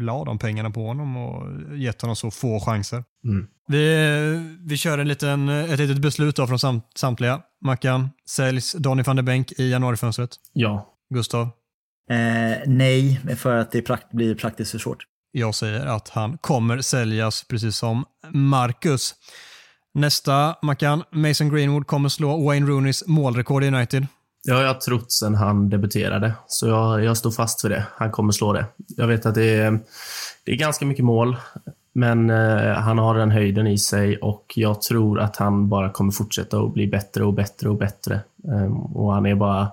[0.01, 3.05] la de pengarna på honom och gett honom så få chanser.
[3.25, 3.47] Mm.
[3.69, 7.41] Vi, vi kör en liten, ett litet beslut då från sam, samtliga.
[7.65, 10.31] Mackan, säljs Donny van der Benk i januarifönstret?
[10.53, 10.93] Ja.
[11.15, 11.43] Gustav?
[12.11, 15.05] Eh, nej, för att det prakt blir praktiskt för svårt.
[15.33, 19.15] Jag säger att han kommer säljas precis som Marcus.
[19.97, 21.03] Nästa, Mackan.
[21.11, 24.07] Mason Greenwood kommer slå Wayne Rooneys målrekord i United.
[24.43, 27.87] Ja, jag har trott sen han debuterade, så jag, jag står fast för det.
[27.97, 28.67] Han kommer slå det.
[28.97, 29.79] Jag vet att det är,
[30.45, 31.37] det är ganska mycket mål,
[31.95, 36.13] men eh, han har den höjden i sig och jag tror att han bara kommer
[36.13, 38.21] fortsätta att bli bättre och bättre och bättre.
[38.49, 39.73] Eh, och han är bara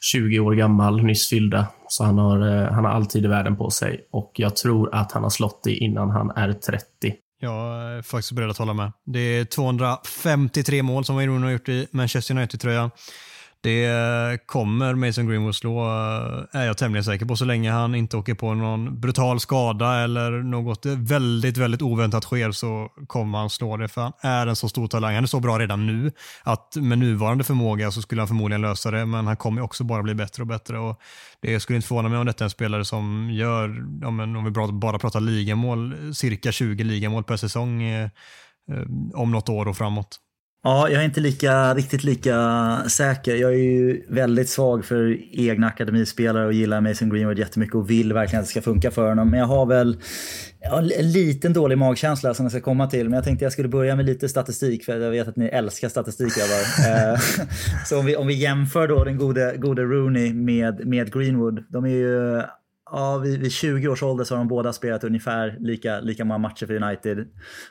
[0.00, 3.56] 20 år gammal, nyss fyllda, så han har, eh, han har all tid i världen
[3.56, 7.14] på sig och jag tror att han har slått det innan han är 30.
[7.44, 8.92] Jag är faktiskt beredd att hålla med.
[9.04, 12.90] Det är 253 mål som Wayne Rooney har gjort i Manchester United-tröjan.
[13.62, 18.16] Det kommer Mason Greenwood slå, eh, är jag tämligen säker på, så länge han inte
[18.16, 23.76] åker på någon brutal skada eller något väldigt, väldigt oväntat sker så kommer han slå
[23.76, 23.88] det.
[23.88, 25.14] För han är en så stor talang.
[25.14, 28.90] Han är så bra redan nu att med nuvarande förmåga så skulle han förmodligen lösa
[28.90, 30.78] det, men han kommer också bara bli bättre och bättre.
[30.78, 31.00] Och
[31.40, 34.44] det skulle inte förvåna mig om detta är en spelare som gör, ja, men om
[34.44, 38.10] vi bara pratar ligamål, cirka 20 ligamål per säsong eh,
[38.72, 38.82] eh,
[39.14, 40.18] om något år och framåt.
[40.64, 43.36] Ja, jag är inte lika, riktigt lika säker.
[43.36, 48.12] Jag är ju väldigt svag för egna akademispelare och gillar Mason Greenwood jättemycket och vill
[48.12, 49.30] verkligen att det ska funka för honom.
[49.30, 49.96] Men jag har väl
[50.60, 53.04] ja, en liten dålig magkänsla som jag ska komma till.
[53.04, 55.88] Men jag tänkte jag skulle börja med lite statistik för jag vet att ni älskar
[55.88, 56.62] statistik grabbar.
[57.12, 57.18] Eh,
[57.86, 61.64] så om vi, om vi jämför då den gode, gode Rooney med, med Greenwood.
[61.68, 62.42] De är ju
[62.94, 66.38] Ja, vid, vid 20 års ålder så har de båda spelat ungefär lika, lika många
[66.38, 67.28] matcher för United.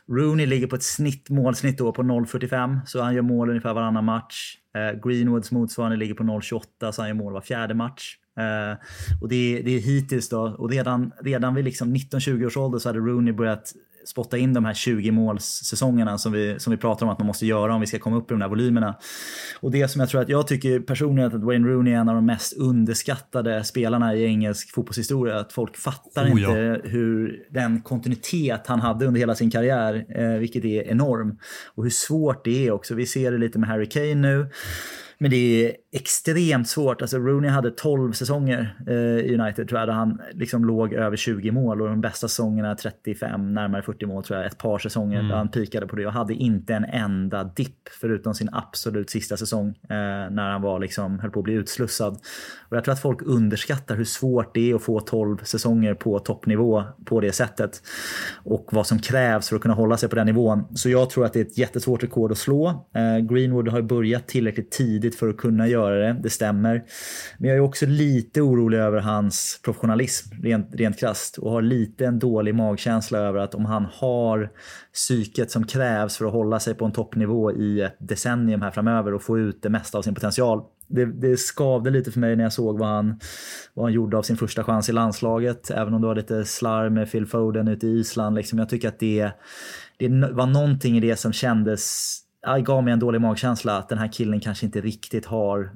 [0.09, 4.05] Rooney ligger på ett snitt, målsnitt då på 0,45 så han gör mål ungefär varannan
[4.05, 4.55] match.
[4.75, 8.17] Eh, Greenwoods motsvarande ligger på 0,28 så han gör mål var fjärde match.
[8.39, 8.77] Eh,
[9.21, 12.89] och det, det är hittills då, och redan, redan vid liksom 19-20 års ålder så
[12.89, 13.73] hade Rooney börjat
[14.05, 17.45] spotta in de här 20 målssäsongerna som vi, som vi pratar om att man måste
[17.45, 18.95] göra om vi ska komma upp i de där volymerna.
[19.59, 22.15] Och det som jag tror att jag tycker personligen att Wayne Rooney är en av
[22.15, 25.39] de mest underskattade spelarna i engelsk fotbollshistoria.
[25.39, 26.89] Att folk fattar oh, inte ja.
[26.89, 31.37] hur den kontinuitet han hade under hela sin karriär, eh, vilket är enorm.
[31.75, 32.95] Och hur svårt det är också.
[32.95, 34.47] Vi ser det lite med Harry Kane nu.
[35.21, 37.01] Men det är extremt svårt.
[37.01, 41.17] Alltså Rooney hade 12 säsonger eh, i United tror jag, där han liksom låg över
[41.17, 44.47] 20 mål och de bästa säsongerna 35, närmare 40 mål tror jag.
[44.47, 45.29] Ett par säsonger mm.
[45.29, 49.37] där han pikade på det och hade inte en enda dipp förutom sin absolut sista
[49.37, 49.95] säsong eh,
[50.31, 52.17] när han var liksom, höll på att bli utslussad.
[52.69, 56.19] Och jag tror att folk underskattar hur svårt det är att få 12 säsonger på
[56.19, 57.81] toppnivå på det sättet.
[58.43, 60.77] Och vad som krävs för att kunna hålla sig på den nivån.
[60.77, 62.67] Så jag tror att det är ett jättesvårt rekord att slå.
[62.95, 66.83] Eh, Greenwood har börjat tillräckligt tidigt för att kunna göra det, det stämmer.
[67.37, 71.37] Men jag är också lite orolig över hans professionalism, rent, rent krasst.
[71.37, 74.49] Och har lite en dålig magkänsla över att om han har
[74.93, 79.13] psyket som krävs för att hålla sig på en toppnivå i ett decennium här framöver
[79.13, 80.61] och få ut det mesta av sin potential.
[80.87, 83.19] Det, det skavde lite för mig när jag såg vad han,
[83.73, 85.71] vad han gjorde av sin första chans i landslaget.
[85.71, 88.35] Även om det var lite slarv med Phil Foden ute i Island.
[88.35, 88.59] Liksom.
[88.59, 89.31] Jag tycker att det,
[89.97, 92.17] det var någonting i det som kändes
[92.65, 95.71] gav mig en dålig magkänsla att den här killen kanske inte riktigt har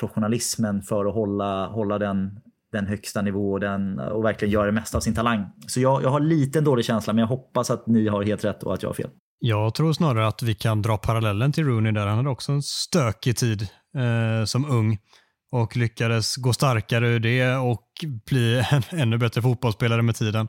[0.00, 2.40] professionalismen för att hålla, hålla den,
[2.72, 5.46] den högsta nivå och, den, och verkligen göra det mesta av sin talang.
[5.66, 8.44] Så jag, jag har lite en dålig känsla, men jag hoppas att ni har helt
[8.44, 9.10] rätt och att jag har fel.
[9.38, 12.06] Jag tror snarare att vi kan dra parallellen till Rooney där.
[12.06, 13.62] Han hade också en stökig tid
[13.96, 14.98] eh, som ung
[15.52, 17.86] och lyckades gå starkare ur det och
[18.26, 20.48] bli en ännu bättre fotbollsspelare med tiden.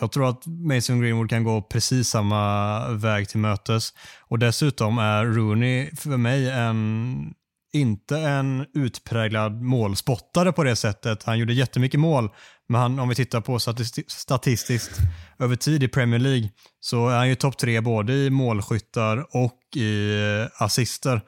[0.00, 3.92] Jag tror att Mason Greenwood kan gå precis samma väg till mötes.
[4.28, 7.34] Och dessutom är Rooney för mig en
[7.72, 11.22] inte en utpräglad målspottare på det sättet.
[11.24, 12.30] Han gjorde jättemycket mål,
[12.68, 13.58] men han, om vi tittar på
[14.08, 14.98] statistiskt
[15.38, 16.48] över tid i Premier League
[16.80, 20.14] så är han ju topp tre både i målskyttar och i
[20.58, 21.20] assister.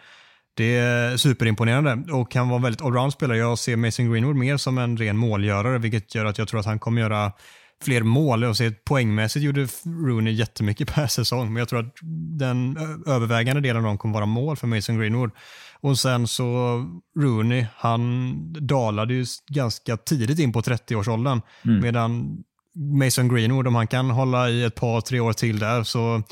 [0.57, 3.39] Det är superimponerande och kan vara en väldigt allround spelare.
[3.39, 6.67] Jag ser Mason Greenwood mer som en ren målgörare, vilket gör att jag tror att
[6.67, 7.33] han kommer göra
[7.85, 8.45] fler mål.
[8.45, 11.95] Och så poängmässigt gjorde Rooney jättemycket per säsong, men jag tror att
[12.39, 12.77] den
[13.07, 15.31] övervägande delen av dem kommer vara mål för Mason Greenwood.
[15.81, 16.45] Och sen så
[17.19, 21.81] Rooney, han dalade ju ganska tidigt in på 30-årsåldern, mm.
[21.81, 22.39] medan
[22.75, 26.23] Mason Greenwood, om han kan hålla i ett par, tre år till där, så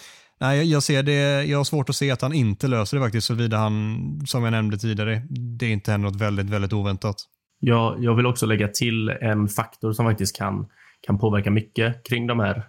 [0.40, 1.44] Nej, jag ser det.
[1.44, 4.50] Jag har svårt att se att han inte löser det faktiskt, såvida han, som jag
[4.50, 7.16] nämnde tidigare, det är inte händer något väldigt, väldigt oväntat.
[7.60, 10.66] Ja, jag vill också lägga till en faktor som faktiskt kan,
[11.00, 12.62] kan påverka mycket kring de här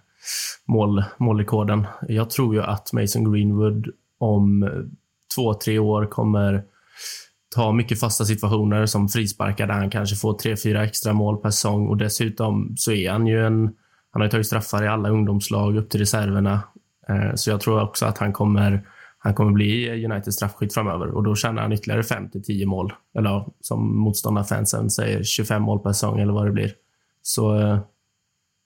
[0.66, 1.86] mål, målrekorden.
[2.08, 4.70] Jag tror ju att Mason Greenwood om
[5.34, 6.64] två, tre år kommer
[7.54, 11.50] ta mycket fasta situationer som frisparkar där han kanske får tre, fyra extra mål per
[11.50, 13.70] säsong och dessutom så är han ju en
[14.10, 16.62] han har ju tagit straffar i alla ungdomslag upp till reserverna
[17.08, 18.86] eh, så jag tror också att han kommer,
[19.18, 22.92] han kommer bli Uniteds straffskytt framöver och då tjänar han ytterligare 5-10 mål.
[23.18, 26.72] Eller som motståndarfansen säger, 25 mål per säsong eller vad det blir.
[27.22, 27.78] Så, eh,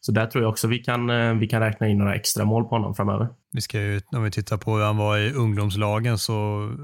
[0.06, 2.64] så där tror jag också vi kan, eh, vi kan räkna in några extra mål
[2.64, 3.28] på honom framöver.
[3.52, 6.32] Vi ska ju, om vi tittar på hur han var i ungdomslagen så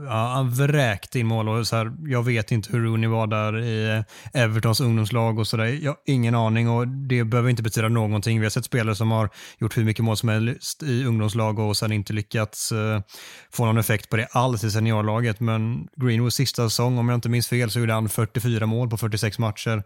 [0.07, 1.49] ja, han vräkte in mål.
[1.49, 4.05] Och så här, jag vet inte hur Rooney var där i
[4.35, 5.65] eh, Evertons ungdomslag och sådär.
[5.65, 8.41] Jag har ingen aning och det behöver inte betyda någonting.
[8.41, 11.77] Vi har sett spelare som har gjort hur mycket mål som helst i ungdomslag och
[11.77, 13.01] sen inte lyckats eh,
[13.53, 15.41] få någon effekt på det alls i seniorlaget.
[15.41, 18.97] Men Greenwoods sista säsong, om jag inte minns fel, så gjorde han 44 mål på
[18.97, 19.83] 46 matcher.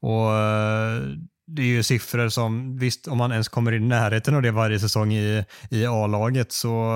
[0.00, 1.02] Och eh,
[1.48, 4.80] det är ju siffror som, visst om man ens kommer i närheten av det varje
[4.80, 6.92] säsong i, i A-laget så,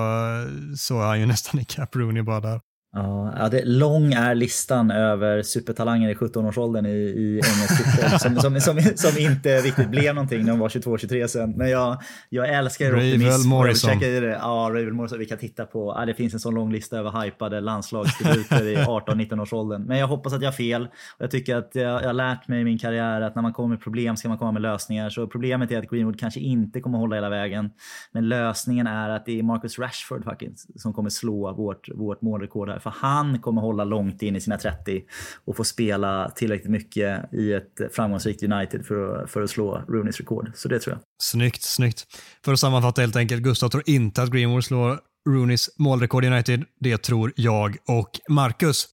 [0.77, 2.61] så är han ju nästan i Rooney bara där.
[2.95, 8.61] Ja, det, lång är listan över supertalanger i 17-årsåldern i, i engelsk fotboll som, som,
[8.61, 11.51] som, som, inte riktigt blev någonting när de var 22-23 sen.
[11.51, 13.49] Men jag, jag älskar optimism.
[13.49, 13.99] Morrison.
[13.99, 14.25] Det.
[14.41, 15.19] Ja, Ravel Morrison.
[15.19, 18.75] Vi kan titta på, ja, det finns en sån lång lista över hypade landslagsdebuter i
[18.75, 19.83] 18-19-årsåldern.
[19.83, 20.87] Men jag hoppas att jag har fel.
[21.17, 23.69] Jag tycker att jag, jag har lärt mig i min karriär att när man kommer
[23.69, 25.09] med problem ska man komma med lösningar.
[25.09, 27.69] Så problemet är att Greenwood kanske inte kommer hålla hela vägen.
[28.11, 32.69] Men lösningen är att det är Marcus Rashford faktiskt som kommer slå vårt, vårt målrekord
[32.69, 32.79] här.
[32.83, 35.03] För han kommer hålla långt in i sina 30
[35.45, 40.17] och få spela tillräckligt mycket i ett framgångsrikt United för att, för att slå Rooneys
[40.17, 40.51] rekord.
[40.55, 41.01] Så det tror jag.
[41.23, 42.05] Snyggt, snyggt.
[42.45, 46.63] För att sammanfatta helt enkelt, Gustav tror inte att Greenwood slår Rooneys målrekord i United.
[46.79, 48.87] Det tror jag och Marcus.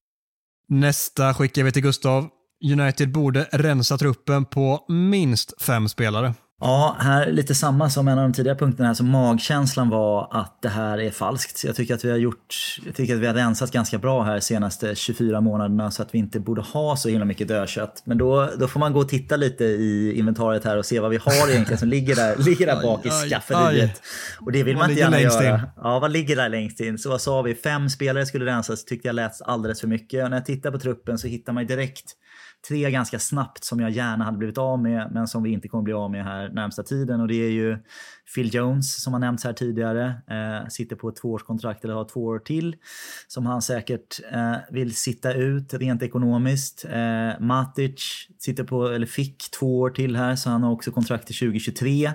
[0.67, 2.29] Nästa skickar vi till Gustav.
[2.71, 6.33] United borde rensa truppen på minst fem spelare.
[6.63, 8.93] Ja, här lite samma som en av de tidigare punkterna här.
[8.93, 11.63] Så magkänslan var att det här är falskt.
[11.63, 14.39] Jag tycker att vi har gjort, jag tycker att vi har rensat ganska bra här
[14.39, 18.01] senaste 24 månaderna så att vi inte borde ha så himla mycket dödkött.
[18.05, 21.11] Men då, då får man gå och titta lite i inventariet här och se vad
[21.11, 24.01] vi har egentligen som ligger där, ligger där bak i skafferiet.
[24.39, 25.55] Och det vill man inte gärna göra.
[25.55, 25.61] In?
[25.75, 26.97] Ja, vad ligger där längst in?
[26.97, 27.55] Så vad sa vi?
[27.55, 30.23] Fem spelare skulle rensas tyckte jag lät alldeles för mycket.
[30.23, 32.15] Och när jag tittar på truppen så hittar man direkt
[32.67, 35.83] tre ganska snabbt som jag gärna hade blivit av med men som vi inte kommer
[35.83, 37.21] bli av med här närmsta tiden.
[37.21, 37.77] Och det är ju
[38.35, 40.05] Phil Jones som har nämnts här tidigare.
[40.07, 42.75] Eh, sitter på ett tvåårskontrakt eller har två år till.
[43.27, 46.85] Som han säkert eh, vill sitta ut rent ekonomiskt.
[46.85, 51.27] Eh, Matic sitter på, eller fick två år till här så han har också kontrakt
[51.27, 52.11] till 2023.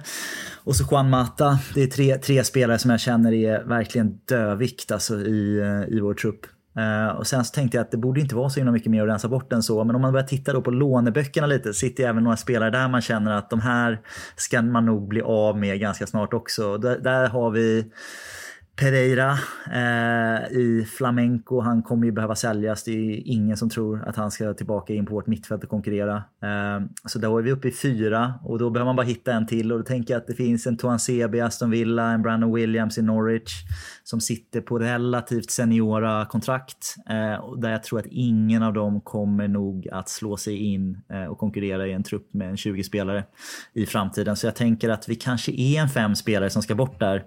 [0.55, 1.59] Och så Juan Mata.
[1.75, 6.01] Det är tre, tre spelare som jag känner är verkligen dövikt alltså i, eh, i
[6.01, 6.47] vår trupp.
[6.79, 9.03] Uh, och sen så tänkte jag att det borde inte vara så himla mycket mer
[9.03, 9.85] att rensa bort än så.
[9.85, 12.89] Men om man börjar titta då på låneböckerna lite så sitter även några spelare där
[12.89, 14.01] man känner att de här
[14.37, 16.79] ska man nog bli av med ganska snart också.
[16.79, 17.91] Där, där har vi
[18.77, 19.39] Pereira
[19.73, 21.61] eh, i Flamenco.
[21.61, 22.85] Han kommer ju behöva säljas.
[22.85, 26.17] Det är ingen som tror att han ska tillbaka in på vårt mittfält och konkurrera.
[26.17, 29.47] Eh, så då är vi uppe i fyra och då behöver man bara hitta en
[29.47, 29.73] till.
[29.73, 32.55] Och då tänker jag att det finns en Toan Sebi, i Aston Villa, en Brandon
[32.55, 33.53] Williams i Norwich
[34.05, 36.95] som sitter på relativt seniora kontrakt.
[37.09, 41.25] Eh, där jag tror att ingen av dem kommer nog att slå sig in eh,
[41.25, 43.25] och konkurrera i en trupp med en 20 spelare
[43.73, 44.37] i framtiden.
[44.37, 47.25] Så jag tänker att vi kanske är en fem spelare som ska bort där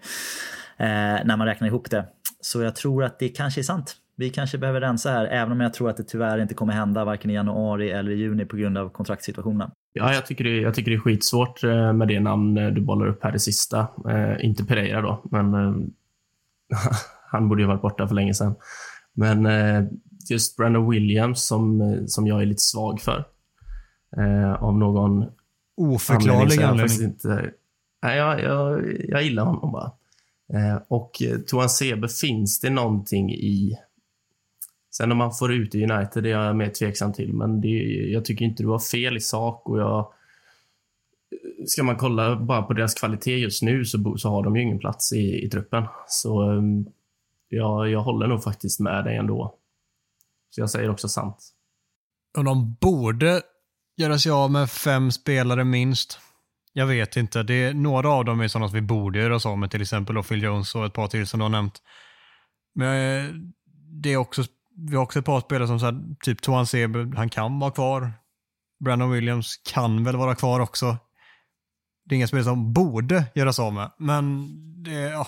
[0.80, 2.06] när man räknar ihop det.
[2.42, 3.96] Så jag tror att det kanske är sant.
[4.20, 7.06] Vi kanske behöver rensa här, även om jag tror att det tyvärr inte kommer hända
[7.06, 9.72] varken i januari eller i juni på grund av kontraktssituationen.
[9.94, 12.82] Ja, jag tycker, det, jag tycker det är skitsvårt eh, med det namn eh, du
[12.82, 13.88] bollar upp här det sista.
[14.10, 15.74] Eh, inte Pereira då, men eh,
[17.32, 18.56] han borde ju varit borta för länge sedan.
[19.14, 19.84] Men eh,
[20.30, 23.26] just Brandon Williams som, eh, som jag är lite svag för.
[24.60, 25.26] av någon
[25.78, 27.02] Oförklarlig anledning.
[27.02, 27.52] Inte,
[28.04, 29.92] nej, jag, jag, jag gillar honom bara.
[30.54, 33.78] Eh, och eh, Toan Sebe finns det någonting i.
[34.92, 37.68] Sen om man får ut i United det är jag mer tveksam till, men det,
[38.12, 40.14] jag tycker inte du har fel i sak och jag...
[41.68, 44.80] Ska man kolla bara på deras kvalitet just nu så, så har de ju ingen
[44.80, 45.84] plats i, i truppen.
[46.08, 46.86] Så ehm,
[47.50, 49.56] ja, jag håller nog faktiskt med dig ändå.
[50.50, 51.54] Så jag säger också sant.
[52.38, 53.42] Och de borde
[53.98, 56.20] göra sig av med fem spelare minst.
[56.74, 57.44] Jag vet inte.
[57.44, 59.82] Det är, några av dem är sådana som vi borde göra oss av med, till
[59.82, 61.82] exempel då Phil Jones och ett par till som du har nämnt.
[62.76, 63.34] Men eh,
[64.02, 64.44] det är också,
[64.76, 67.72] vi har också ett par spelare som så här, typ Toan Sebe, han kan vara
[67.72, 68.14] kvar.
[68.84, 70.98] Brandon Williams kan väl vara kvar också.
[72.06, 74.48] Det är inga spelare som borde göras av med, men
[74.84, 75.28] det, ja,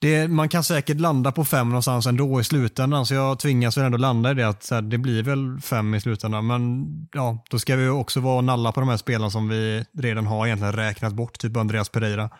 [0.00, 3.84] det, man kan säkert landa på fem någonstans ändå i slutändan, så jag tvingas väl
[3.84, 6.46] ändå landa i det att här, det blir väl fem i slutändan.
[6.46, 9.84] Men ja, då ska vi också vara och nalla på de här spelarna som vi
[9.98, 12.30] redan har egentligen räknat bort, typ Andreas Pereira.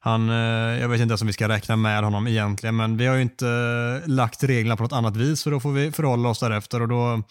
[0.00, 3.06] Han, eh, jag vet inte ens om vi ska räkna med honom egentligen, men vi
[3.06, 6.28] har ju inte eh, lagt reglerna på något annat vis, så då får vi förhålla
[6.28, 6.82] oss därefter.
[6.82, 7.22] Och då,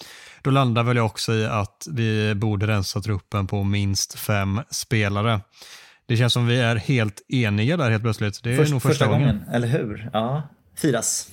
[0.42, 5.42] då landar väl jag också i att vi borde rensa truppen på minst fem spelare.
[6.08, 8.44] Det känns som vi är helt eniga där helt plötsligt.
[8.44, 9.28] Det är Först, nog första, första gången.
[9.28, 9.50] gången.
[9.54, 10.10] Eller hur?
[10.14, 10.42] Ja,
[10.78, 11.28] firas.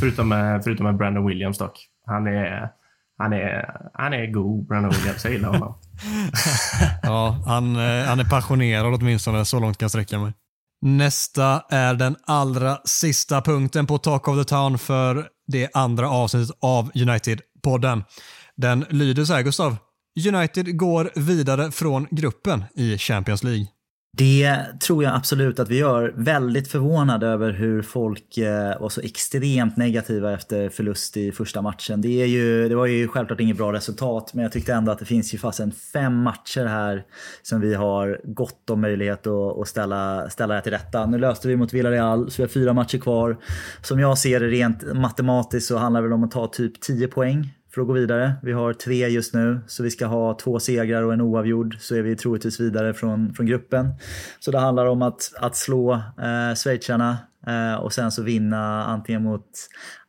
[0.00, 1.86] Förutom med, förutom med Brandon Williams dock.
[2.06, 2.68] Han är,
[3.18, 5.24] han är, han är god, Brandon Williams.
[5.24, 5.78] Jag gillar honom.
[7.02, 10.32] Ja, han, eh, han är passionerad åtminstone, så långt kan jag sträcka mig.
[10.82, 16.56] Nästa är den allra sista punkten på Talk of the Town för det andra avsnittet
[16.60, 18.04] av United-podden.
[18.56, 19.76] Den lyder så här, Gustav.
[20.28, 23.66] United går vidare från gruppen i Champions League.
[24.18, 26.14] Det tror jag absolut att vi gör.
[26.16, 32.00] Väldigt förvånad över hur folk eh, var så extremt negativa efter förlust i första matchen.
[32.00, 34.98] Det, är ju, det var ju självklart inget bra resultat, men jag tyckte ändå att
[34.98, 37.04] det finns ju fasen fem matcher här
[37.42, 41.06] som vi har gott om möjlighet att, att ställa, ställa det till rätta.
[41.06, 43.36] Nu löste vi mot Villarreal, så vi har fyra matcher kvar.
[43.82, 47.08] Som jag ser det rent matematiskt så handlar det väl om att ta typ 10
[47.08, 48.32] poäng för att gå vidare.
[48.42, 51.94] Vi har tre just nu, så vi ska ha två segrar och en oavgjord så
[51.94, 53.88] är vi troligtvis vidare från, från gruppen.
[54.40, 59.22] Så det handlar om att, att slå eh, schweizarna eh, och sen så vinna antingen
[59.22, 59.46] mot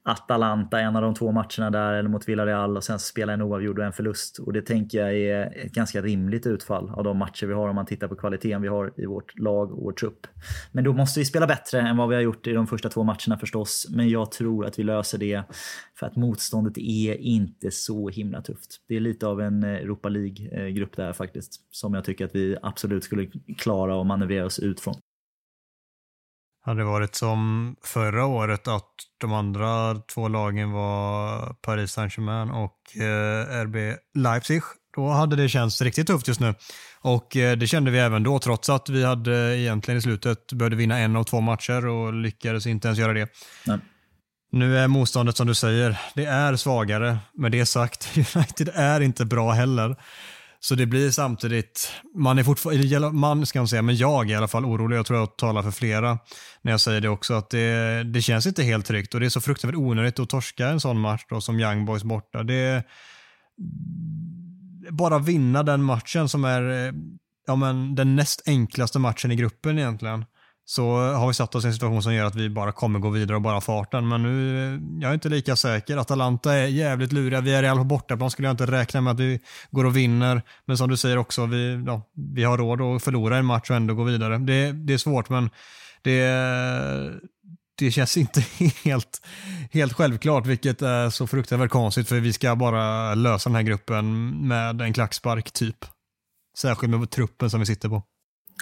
[0.07, 3.79] Atalanta, en av de två matcherna där, eller mot Villarreal och sen spela en oavgjord
[3.79, 4.39] och en förlust.
[4.39, 7.75] Och det tänker jag är ett ganska rimligt utfall av de matcher vi har om
[7.75, 10.27] man tittar på kvaliteten vi har i vårt lag och vår trupp.
[10.71, 13.03] Men då måste vi spela bättre än vad vi har gjort i de första två
[13.03, 13.87] matcherna förstås.
[13.89, 15.43] Men jag tror att vi löser det
[15.99, 18.81] för att motståndet är inte så himla tufft.
[18.87, 22.35] Det är lite av en eh, Europa League-grupp eh, där faktiskt, som jag tycker att
[22.35, 24.95] vi absolut skulle klara och manövrera oss ut från.
[26.67, 32.97] Hade det varit som förra året att de andra två lagen var Paris Saint-Germain och
[32.97, 33.75] eh, RB
[34.15, 34.61] Leipzig,
[34.95, 36.55] då hade det känts riktigt tufft just nu.
[37.01, 40.77] Och eh, det kände vi även då, trots att vi hade egentligen i slutet behövde
[40.77, 43.29] vinna en av två matcher och lyckades inte ens göra det.
[43.65, 43.79] Nej.
[44.51, 47.17] Nu är motståndet som du säger, det är svagare.
[47.33, 49.95] Med det sagt, United är inte bra heller.
[50.59, 54.35] Så det blir samtidigt, man är fortfarande, man ska man säga, men jag är i
[54.35, 56.19] alla fall orolig, jag tror jag talar för flera
[56.61, 59.29] när jag säger det också, att det, det känns inte helt tryggt och det är
[59.29, 62.43] så fruktansvärt onödigt att torska en sån match då som Young Boys borta.
[62.43, 62.83] Det
[64.91, 66.93] bara vinna den matchen som är eh,
[67.47, 70.25] ja, men den näst enklaste matchen i gruppen egentligen
[70.69, 73.09] så har vi satt oss i en situation som gör att vi bara kommer gå
[73.09, 74.07] vidare och bara farten.
[74.07, 75.97] Men nu, jag är inte lika säker.
[75.97, 77.41] Atalanta är jävligt luriga.
[77.41, 79.39] Vi är real på bortaplan skulle jag inte räkna med att vi
[79.71, 80.41] går och vinner.
[80.65, 82.01] Men som du säger också, vi, ja,
[82.35, 84.37] vi har råd att förlora en match och ändå gå vidare.
[84.37, 85.49] Det, det är svårt men
[86.01, 86.29] det,
[87.77, 88.39] det känns inte
[88.83, 89.27] helt,
[89.71, 94.31] helt självklart, vilket är så fruktansvärt konstigt för vi ska bara lösa den här gruppen
[94.47, 95.85] med en klackspark typ.
[96.57, 98.03] Särskilt med truppen som vi sitter på.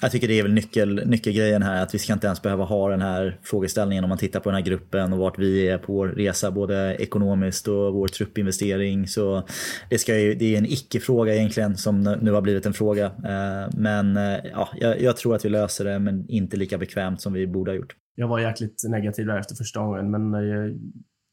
[0.02, 2.90] Jag tycker det är väl nyckel, nyckelgrejen här, att vi ska inte ens behöva ha
[2.90, 5.94] den här frågeställningen om man tittar på den här gruppen och vart vi är på
[5.94, 9.08] vår resa, både ekonomiskt och vår truppinvestering.
[9.08, 9.44] Så
[9.90, 13.06] det, ska ju, det är en icke-fråga egentligen som nu har blivit en fråga.
[13.06, 17.22] Eh, men eh, ja, jag, jag tror att vi löser det, men inte lika bekvämt
[17.22, 17.96] som vi borde ha gjort.
[18.16, 20.74] Jag var jäkligt negativ där efter första gången, men eh,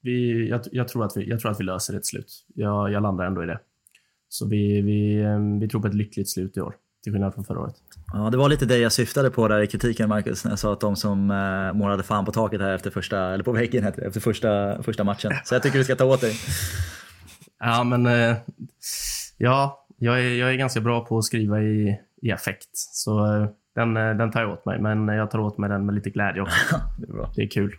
[0.03, 2.47] vi, jag, jag, tror att vi, jag tror att vi löser det till slut.
[2.55, 3.61] Jag, jag landar ändå i det.
[4.29, 5.25] Så vi, vi,
[5.61, 7.75] vi tror på ett lyckligt slut i år, till skillnad från förra året.
[8.13, 10.73] Ja, det var lite det jag syftade på där i kritiken Marcus, när jag sa
[10.73, 14.01] att de som eh, målade fan på taket här efter första, eller på väggen heter
[14.01, 15.33] det, efter första, första matchen.
[15.45, 16.37] Så jag tycker du ska ta åt dig.
[17.61, 18.37] Ja, men eh,
[19.37, 22.69] ja, jag är, jag är ganska bra på att skriva i, i affekt.
[22.73, 25.95] Så eh, den, den tar jag åt mig, men jag tar åt mig den med
[25.95, 26.57] lite glädje också.
[26.99, 27.33] det, är bra.
[27.37, 27.77] det är kul.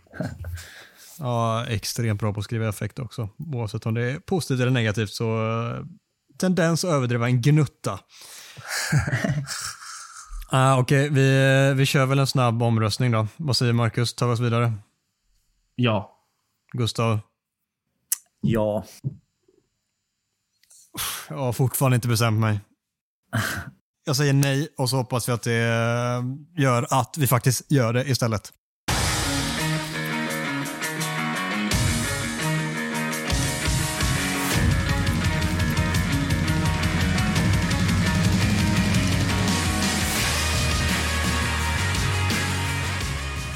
[1.18, 3.28] Ja, extremt bra på att skriva effekt också.
[3.38, 5.38] Oavsett om det är positivt eller negativt så
[6.38, 7.98] tendens att överdriva en gnutta.
[10.56, 11.22] ah, Okej, okay.
[11.22, 13.26] vi, vi kör väl en snabb omröstning då.
[13.36, 14.14] Vad säger Marcus?
[14.14, 14.72] Tar vi oss vidare?
[15.74, 16.18] Ja.
[16.72, 17.20] Gustav?
[18.40, 18.84] Ja.
[21.28, 22.60] Jag har fortfarande inte bestämt mig.
[24.04, 25.58] Jag säger nej och så hoppas vi att det
[26.56, 28.52] gör att vi faktiskt gör det istället.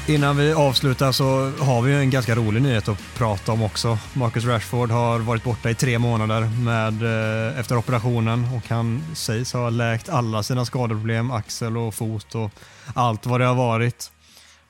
[0.09, 3.97] Innan vi avslutar så har vi en ganska rolig nyhet att prata om också.
[4.13, 9.53] Marcus Rashford har varit borta i tre månader med, eh, efter operationen och han sägs
[9.53, 12.51] ha läkt alla sina skadeproblem, axel och fot och
[12.93, 14.11] allt vad det har varit.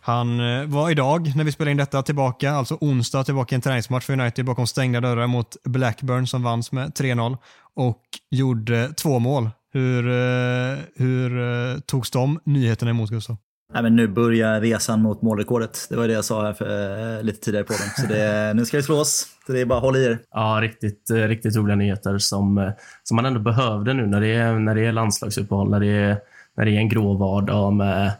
[0.01, 3.61] Han eh, var idag, när vi spelade in detta, tillbaka, alltså onsdag, tillbaka i en
[3.61, 7.37] träningsmatch för United bakom stängda dörrar mot Blackburn som vanns med 3-0
[7.75, 9.49] och gjorde två mål.
[9.73, 13.37] Hur, eh, hur eh, togs de nyheterna emot Gustav?
[13.73, 15.87] Nej, men nu börjar resan mot målrekordet.
[15.89, 18.05] Det var det jag sa här för, eh, lite tidigare på den.
[18.05, 19.27] Så det, nu ska det slås.
[19.45, 20.19] Så det är bara att hålla i er.
[20.31, 22.71] Ja, riktigt, eh, riktigt roliga nyheter som, eh,
[23.03, 26.17] som man ändå behövde nu när det är, när det är landslagsuppehåll, när det är,
[26.57, 28.11] när det är en grå vardag med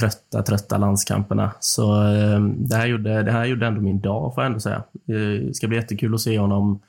[0.00, 1.50] trötta, trötta landskamperna.
[1.60, 4.82] Så eh, det här, gjorde, det här gjorde ändå min dag, får jag ändå säga.
[5.06, 6.80] Det ska bli jättekul att se honom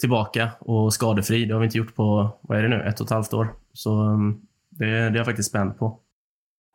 [0.00, 1.44] tillbaka och skadefri.
[1.44, 3.52] Det har vi inte gjort på, vad är det nu, ett och ett halvt år.
[3.72, 4.18] Så eh,
[4.70, 5.98] det, det är jag faktiskt spänd på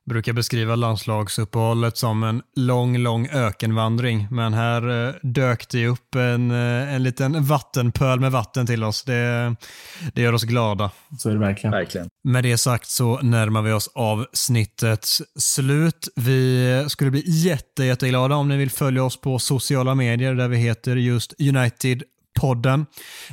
[0.08, 4.28] brukar beskriva landslagsuppehållet som en lång, lång ökenvandring.
[4.32, 9.03] Men här eh, dök det upp en, eh, en liten vattenpöl med vatten till oss.
[9.03, 9.55] Det,
[10.14, 10.91] det gör oss glada.
[11.18, 11.72] Så är det verkligen.
[11.72, 12.10] verkligen.
[12.24, 16.08] Med det sagt så närmar vi oss avsnittets slut.
[16.16, 20.58] Vi skulle bli jätte, jätteglada om ni vill följa oss på sociala medier där vi
[20.58, 22.03] heter just United
[22.38, 22.86] podden.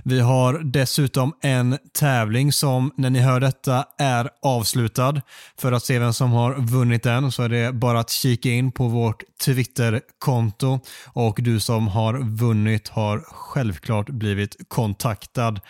[0.04, 5.20] Vi har dessutom en tävling som när ni hör detta är avslutad.
[5.58, 8.72] För att se vem som har vunnit den så är det bara att kika in
[8.72, 10.80] på vårt Twitterkonto
[11.12, 15.60] och du som har vunnit har självklart blivit kontaktad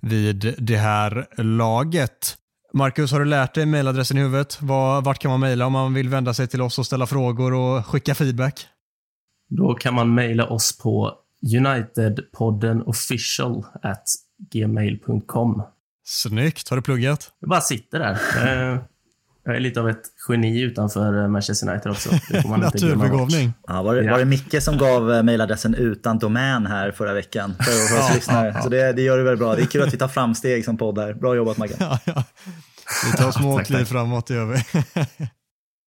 [0.00, 2.36] vid det här laget.
[2.72, 4.58] Marcus, har du lärt dig mejladressen i huvudet?
[5.02, 7.86] Vart kan man mejla om man vill vända sig till oss och ställa frågor och
[7.86, 8.66] skicka feedback?
[9.48, 11.23] Då kan man mejla oss på
[11.56, 14.04] Unitedpodden official at
[14.52, 15.62] gmail.com.
[16.06, 16.68] Snyggt.
[16.68, 17.32] Har du pluggat?
[17.40, 18.12] Jag bara sitter där.
[18.12, 18.78] Eh,
[19.44, 22.10] jag är lite av ett geni utanför eh, Manchester United också.
[22.56, 23.52] Naturbegåvning.
[23.66, 27.54] Ja, var, det, var det Micke som gav eh, mejladressen utan domän här förra veckan?
[27.60, 28.62] För, oss lyssnare.
[28.62, 29.54] Så det, det gör du väl bra.
[29.54, 31.14] Det är kul att vi tar framsteg som podd här.
[31.14, 31.76] Bra jobbat Maggan.
[31.80, 32.24] Ja, ja.
[33.04, 34.62] Vi tar små kliv framåt, det gör vi.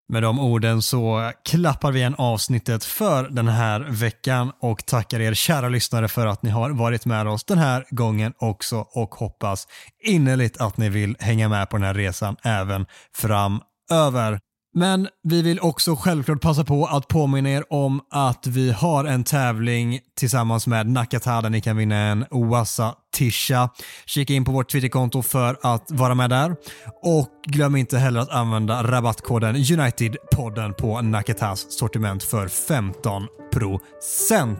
[0.09, 5.33] Med de orden så klappar vi igen avsnittet för den här veckan och tackar er
[5.33, 9.67] kära lyssnare för att ni har varit med oss den här gången också och hoppas
[10.03, 12.85] innerligt att ni vill hänga med på den här resan även
[13.15, 14.39] framöver.
[14.77, 19.23] Men vi vill också självklart passa på att påminna er om att vi har en
[19.23, 23.69] tävling tillsammans med Nakata där ni kan vinna en Oasa Tisha.
[24.05, 26.55] Kika in på vårt Twitterkonto för att vara med där.
[27.03, 34.57] Och glöm inte heller att använda rabattkoden Unitedpodden på Nakatas sortiment för 15%.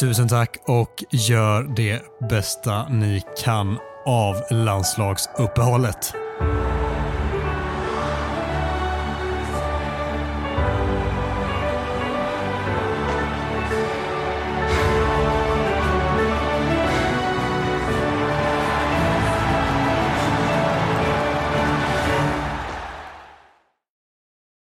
[0.00, 6.14] Tusen tack och gör det bästa ni kan av landslagsuppehållet.